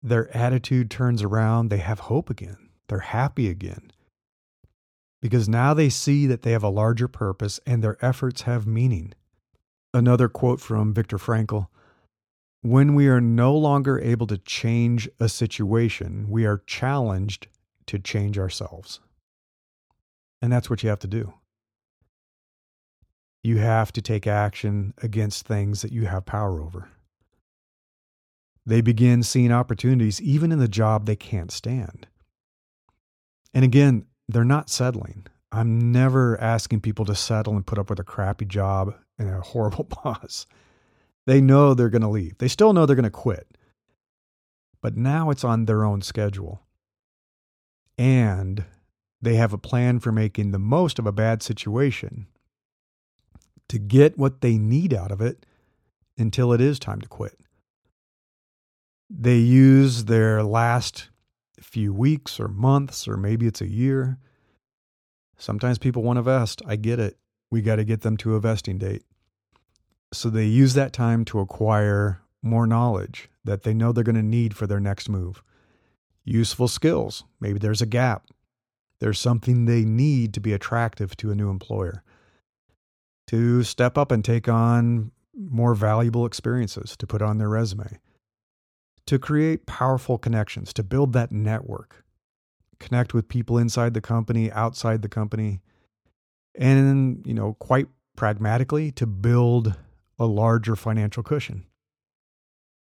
their 0.06 0.36
attitude 0.38 0.92
turns 0.92 1.24
around. 1.24 1.70
They 1.70 1.80
have 1.80 2.02
hope 2.02 2.30
again. 2.30 2.70
They're 2.88 3.00
happy 3.00 3.50
again. 3.50 3.92
Because 5.20 5.50
now 5.50 5.74
they 5.74 5.90
see 5.90 6.28
that 6.28 6.44
they 6.44 6.52
have 6.52 6.64
a 6.64 6.70
larger 6.70 7.08
purpose 7.08 7.60
and 7.66 7.84
their 7.84 7.98
efforts 8.06 8.44
have 8.44 8.68
meaning. 8.68 9.14
Another 9.96 10.30
quote 10.30 10.62
from 10.62 10.94
Viktor 10.94 11.18
Frankl 11.18 11.68
When 12.62 12.94
we 12.94 13.08
are 13.08 13.22
no 13.22 13.56
longer 13.56 14.00
able 14.00 14.28
to 14.28 14.38
change 14.38 15.10
a 15.20 15.28
situation, 15.28 16.30
we 16.30 16.46
are 16.46 16.62
challenged 16.68 17.48
to 17.88 17.98
change 17.98 18.38
ourselves. 18.38 19.00
And 20.40 20.52
that's 20.52 20.70
what 20.70 20.84
you 20.84 20.90
have 20.90 21.00
to 21.00 21.08
do. 21.08 21.34
You 23.46 23.60
have 23.60 23.94
to 23.94 24.02
take 24.02 24.26
action 24.26 24.96
against 25.04 25.46
things 25.46 25.84
that 25.84 25.92
you 25.92 26.08
have 26.08 26.26
power 26.26 26.60
over. 26.60 26.90
They 28.66 28.82
begin 28.82 29.22
seeing 29.22 29.52
opportunities 29.52 30.20
even 30.20 30.52
in 30.52 30.58
the 30.58 30.68
job 30.68 31.06
they 31.06 31.16
can't 31.16 31.52
stand. 31.52 32.08
And 33.54 33.64
again, 33.64 34.08
they're 34.28 34.44
not 34.44 34.72
settling. 34.72 35.28
I'm 35.52 35.92
never 35.92 36.42
asking 36.42 36.82
people 36.82 37.06
to 37.06 37.14
settle 37.14 37.56
and 37.56 37.68
put 37.68 37.78
up 37.78 37.92
with 37.92 38.00
a 38.00 38.04
crappy 38.04 38.46
job 38.46 38.96
and 39.20 39.30
a 39.30 39.42
horrible 39.42 39.84
boss. 40.04 40.48
They 41.28 41.40
know 41.40 41.76
they're 41.76 41.92
going 41.92 42.02
to 42.02 42.08
leave. 42.08 42.40
They 42.40 42.48
still 42.48 42.74
know 42.74 42.88
they're 42.88 42.96
going 42.96 43.04
to 43.04 43.12
quit. 43.12 43.60
But 44.82 44.98
now 44.98 45.30
it's 45.30 45.44
on 45.44 45.66
their 45.66 45.86
own 45.86 46.02
schedule. 46.02 46.64
And 47.96 48.66
they 49.22 49.36
have 49.36 49.54
a 49.54 49.60
plan 49.60 50.00
for 50.00 50.12
making 50.12 50.50
the 50.50 50.58
most 50.58 50.98
of 50.98 51.06
a 51.06 51.12
bad 51.12 51.44
situation 51.44 52.26
to 53.70 53.80
get 53.80 54.18
what 54.18 54.42
they 54.42 54.58
need 54.58 54.94
out 54.94 55.12
of 55.12 55.22
it 55.22 55.46
until 56.18 56.54
it 56.54 56.62
is 56.62 56.80
time 56.80 57.02
to 57.02 57.08
quit 57.08 57.38
they 59.10 59.38
use 59.38 60.06
their 60.06 60.44
last 60.44 61.10
few 61.62 61.94
weeks 61.94 62.40
or 62.40 62.48
months, 62.48 63.08
or 63.08 63.18
maybe 63.18 63.48
it's 63.48 63.62
a 63.62 63.70
year. 63.70 64.18
Sometimes 65.38 65.78
people 65.78 66.04
want 66.04 66.18
to 66.18 66.24
vest. 66.24 66.62
I 66.66 66.76
get 66.76 67.00
it. 67.00 67.18
We 67.52 67.62
got 67.62 67.76
to 67.78 67.84
get 67.84 68.02
them 68.02 68.18
to 68.18 68.36
a 68.36 68.40
vesting 68.40 68.78
date. 68.78 69.04
So 70.14 70.30
they 70.30 70.46
use 70.46 70.74
that 70.74 70.94
time 70.94 71.26
to 71.26 71.40
acquire 71.40 72.22
more 72.42 72.68
knowledge 72.68 73.30
that 73.44 73.64
they 73.64 73.74
know 73.74 73.92
they're 73.92 74.04
going 74.04 74.16
to 74.16 74.24
need 74.24 74.56
for 74.56 74.68
their 74.68 74.80
next 74.80 75.10
move. 75.10 75.44
Useful 76.24 76.68
skills. 76.68 77.24
Maybe 77.40 77.60
there's 77.60 77.82
a 77.82 77.88
gap. 77.88 78.28
There's 79.00 79.20
something 79.20 79.66
they 79.66 79.84
need 79.84 80.34
to 80.34 80.40
be 80.40 80.54
attractive 80.54 81.16
to 81.18 81.32
a 81.32 81.36
new 81.36 81.50
employer. 81.50 82.04
To 83.28 83.64
step 83.64 83.98
up 83.98 84.12
and 84.12 84.24
take 84.24 84.48
on 84.48 85.12
more 85.36 85.76
valuable 85.76 86.26
experiences 86.26 86.96
to 86.98 87.08
put 87.08 87.22
on 87.22 87.38
their 87.38 87.50
resume 87.50 88.00
to 89.08 89.20
create 89.20 89.66
powerful 89.66 90.18
connections, 90.18 90.74
to 90.74 90.84
build 90.84 91.14
that 91.14 91.32
network, 91.32 92.04
connect 92.80 93.14
with 93.14 93.28
people 93.28 93.58
inside 93.58 93.94
the 93.94 94.02
company, 94.02 94.52
outside 94.52 95.02
the 95.02 95.10
company, 95.10 95.62
and, 96.56 97.24
you 97.26 97.34
know, 97.34 97.54
quite 97.60 97.88
pragmatically, 98.16 98.92
to 98.92 99.06
build 99.06 99.76
a 100.18 100.26
larger 100.26 100.76
financial 100.76 101.22
cushion. 101.22 101.66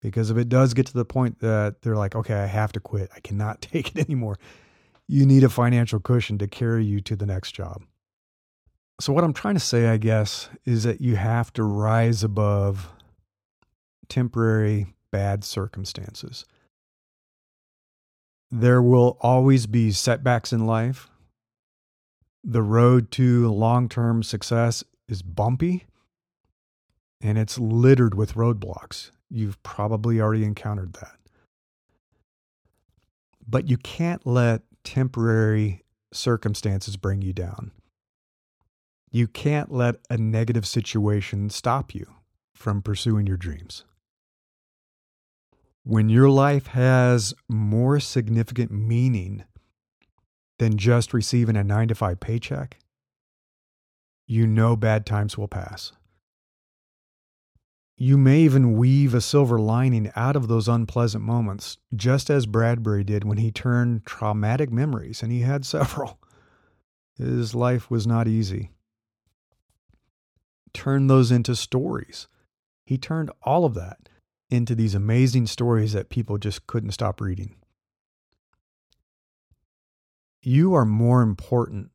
Because 0.02 0.30
if 0.30 0.38
it 0.38 0.50
does 0.50 0.74
get 0.74 0.86
to 0.88 0.94
the 0.94 1.06
point 1.06 1.40
that 1.40 1.82
they're 1.82 1.96
like, 1.96 2.16
okay, 2.16 2.36
I 2.36 2.46
have 2.46 2.72
to 2.74 2.80
quit, 2.80 3.10
I 3.16 3.20
cannot 3.20 3.62
take 3.62 3.96
it 3.96 4.06
anymore, 4.06 4.38
you 5.08 5.26
need 5.26 5.44
a 5.44 5.50
financial 5.50 6.00
cushion 6.00 6.38
to 6.38 6.48
carry 6.48 6.86
you 6.86 7.02
to 7.02 7.16
the 7.16 7.26
next 7.26 7.52
job. 7.52 7.84
So, 9.00 9.12
what 9.12 9.24
I'm 9.24 9.34
trying 9.34 9.56
to 9.56 9.60
say, 9.60 9.88
I 9.88 9.98
guess, 9.98 10.50
is 10.66 10.84
that 10.84 11.02
you 11.02 11.16
have 11.16 11.52
to 11.54 11.64
rise 11.64 12.24
above 12.24 12.90
temporary 14.08 14.94
bad 15.12 15.44
circumstances. 15.44 16.46
There 18.52 18.82
will 18.82 19.18
always 19.22 19.66
be 19.66 19.92
setbacks 19.92 20.54
in 20.54 20.68
life. 20.68 21.10
The 22.44 22.62
road 22.62 23.10
to 23.12 23.52
long 23.52 23.90
term 23.90 24.22
success 24.22 24.84
is 25.08 25.22
bumpy 25.22 25.86
and 27.22 27.38
it's 27.38 27.58
littered 27.58 28.14
with 28.14 28.36
roadblocks. 28.36 29.10
You've 29.30 29.62
probably 29.64 30.22
already 30.22 30.44
encountered 30.44 30.94
that. 30.94 31.16
But 33.48 33.70
you 33.70 33.78
can't 33.78 34.26
let 34.28 34.62
temporary 34.84 35.84
circumstances 36.12 36.98
bring 36.98 37.22
you 37.22 37.34
down. 37.34 37.72
You 39.16 39.28
can't 39.28 39.72
let 39.72 39.98
a 40.10 40.18
negative 40.18 40.66
situation 40.66 41.52
stop 41.52 41.94
you 41.94 42.08
from 42.56 42.82
pursuing 42.82 43.28
your 43.28 43.38
dreams. 43.38 43.86
When 45.84 46.10
your 46.10 46.30
life 46.30 46.68
has 46.68 47.36
more 47.48 48.00
significant 48.00 48.72
meaning 48.72 49.44
than 50.58 50.80
just 50.80 51.14
receiving 51.14 51.56
a 51.56 51.64
nine 51.64 51.90
to 51.90 51.96
five 51.96 52.20
paycheck, 52.20 52.80
you 54.26 54.48
know 54.48 54.76
bad 54.76 55.06
times 55.06 55.38
will 55.38 55.48
pass. 55.48 55.92
You 57.96 58.18
may 58.18 58.40
even 58.40 58.76
weave 58.76 59.14
a 59.14 59.22
silver 59.22 59.60
lining 59.60 60.12
out 60.16 60.36
of 60.36 60.48
those 60.48 60.68
unpleasant 60.68 61.24
moments, 61.24 61.78
just 61.96 62.32
as 62.32 62.48
Bradbury 62.48 63.04
did 63.04 63.26
when 63.26 63.38
he 63.38 63.52
turned 63.52 64.08
traumatic 64.08 64.72
memories, 64.72 65.22
and 65.22 65.32
he 65.32 65.42
had 65.42 65.66
several. 65.68 66.20
His 67.16 67.54
life 67.54 67.92
was 67.92 68.08
not 68.08 68.28
easy. 68.28 68.72
Turn 70.74 71.08
those 71.08 71.32
into 71.32 71.56
stories. 71.56 72.28
He 72.86 72.98
turned 72.98 73.32
all 73.44 73.66
of 73.66 73.74
that 73.76 74.10
into 74.50 74.76
these 74.76 74.96
amazing 74.96 75.48
stories 75.48 75.94
that 75.94 76.10
people 76.10 76.38
just 76.38 76.68
couldn't 76.68 76.92
stop 76.92 77.22
reading. 77.22 77.56
You 80.42 80.74
are 80.74 80.86
more 80.86 81.22
important 81.22 81.92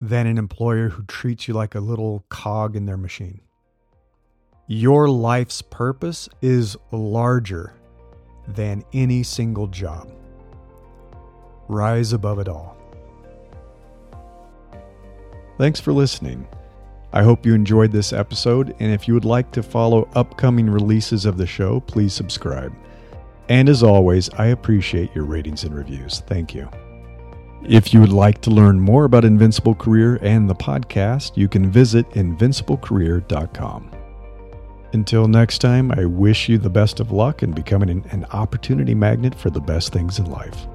than 0.00 0.26
an 0.26 0.38
employer 0.38 0.88
who 0.88 1.04
treats 1.04 1.46
you 1.46 1.54
like 1.54 1.74
a 1.74 1.80
little 1.80 2.24
cog 2.28 2.76
in 2.76 2.86
their 2.86 2.96
machine. 2.96 3.40
Your 4.68 5.08
life's 5.08 5.62
purpose 5.62 6.28
is 6.42 6.76
larger 6.90 7.74
than 8.48 8.82
any 8.92 9.22
single 9.22 9.66
job. 9.66 10.10
Rise 11.68 12.12
above 12.12 12.38
it 12.38 12.48
all. 12.48 12.76
Thanks 15.58 15.80
for 15.80 15.92
listening. 15.92 16.46
I 17.16 17.22
hope 17.22 17.46
you 17.46 17.54
enjoyed 17.54 17.92
this 17.92 18.12
episode, 18.12 18.76
and 18.78 18.92
if 18.92 19.08
you 19.08 19.14
would 19.14 19.24
like 19.24 19.50
to 19.52 19.62
follow 19.62 20.06
upcoming 20.14 20.68
releases 20.68 21.24
of 21.24 21.38
the 21.38 21.46
show, 21.46 21.80
please 21.80 22.12
subscribe. 22.12 22.74
And 23.48 23.70
as 23.70 23.82
always, 23.82 24.28
I 24.34 24.48
appreciate 24.48 25.14
your 25.14 25.24
ratings 25.24 25.64
and 25.64 25.74
reviews. 25.74 26.20
Thank 26.26 26.54
you. 26.54 26.68
If 27.62 27.94
you 27.94 28.00
would 28.00 28.12
like 28.12 28.42
to 28.42 28.50
learn 28.50 28.78
more 28.78 29.06
about 29.06 29.24
Invincible 29.24 29.74
Career 29.74 30.18
and 30.20 30.46
the 30.46 30.54
podcast, 30.54 31.38
you 31.38 31.48
can 31.48 31.70
visit 31.70 32.06
invinciblecareer.com. 32.10 33.90
Until 34.92 35.26
next 35.26 35.60
time, 35.60 35.92
I 35.92 36.04
wish 36.04 36.50
you 36.50 36.58
the 36.58 36.68
best 36.68 37.00
of 37.00 37.12
luck 37.12 37.42
in 37.42 37.52
becoming 37.52 38.04
an, 38.10 38.26
opportunity 38.32 38.94
magnet 38.94 39.34
for 39.34 39.48
the 39.48 39.58
best 39.58 39.90
things 39.90 40.18
in 40.18 40.26
life. 40.26 40.66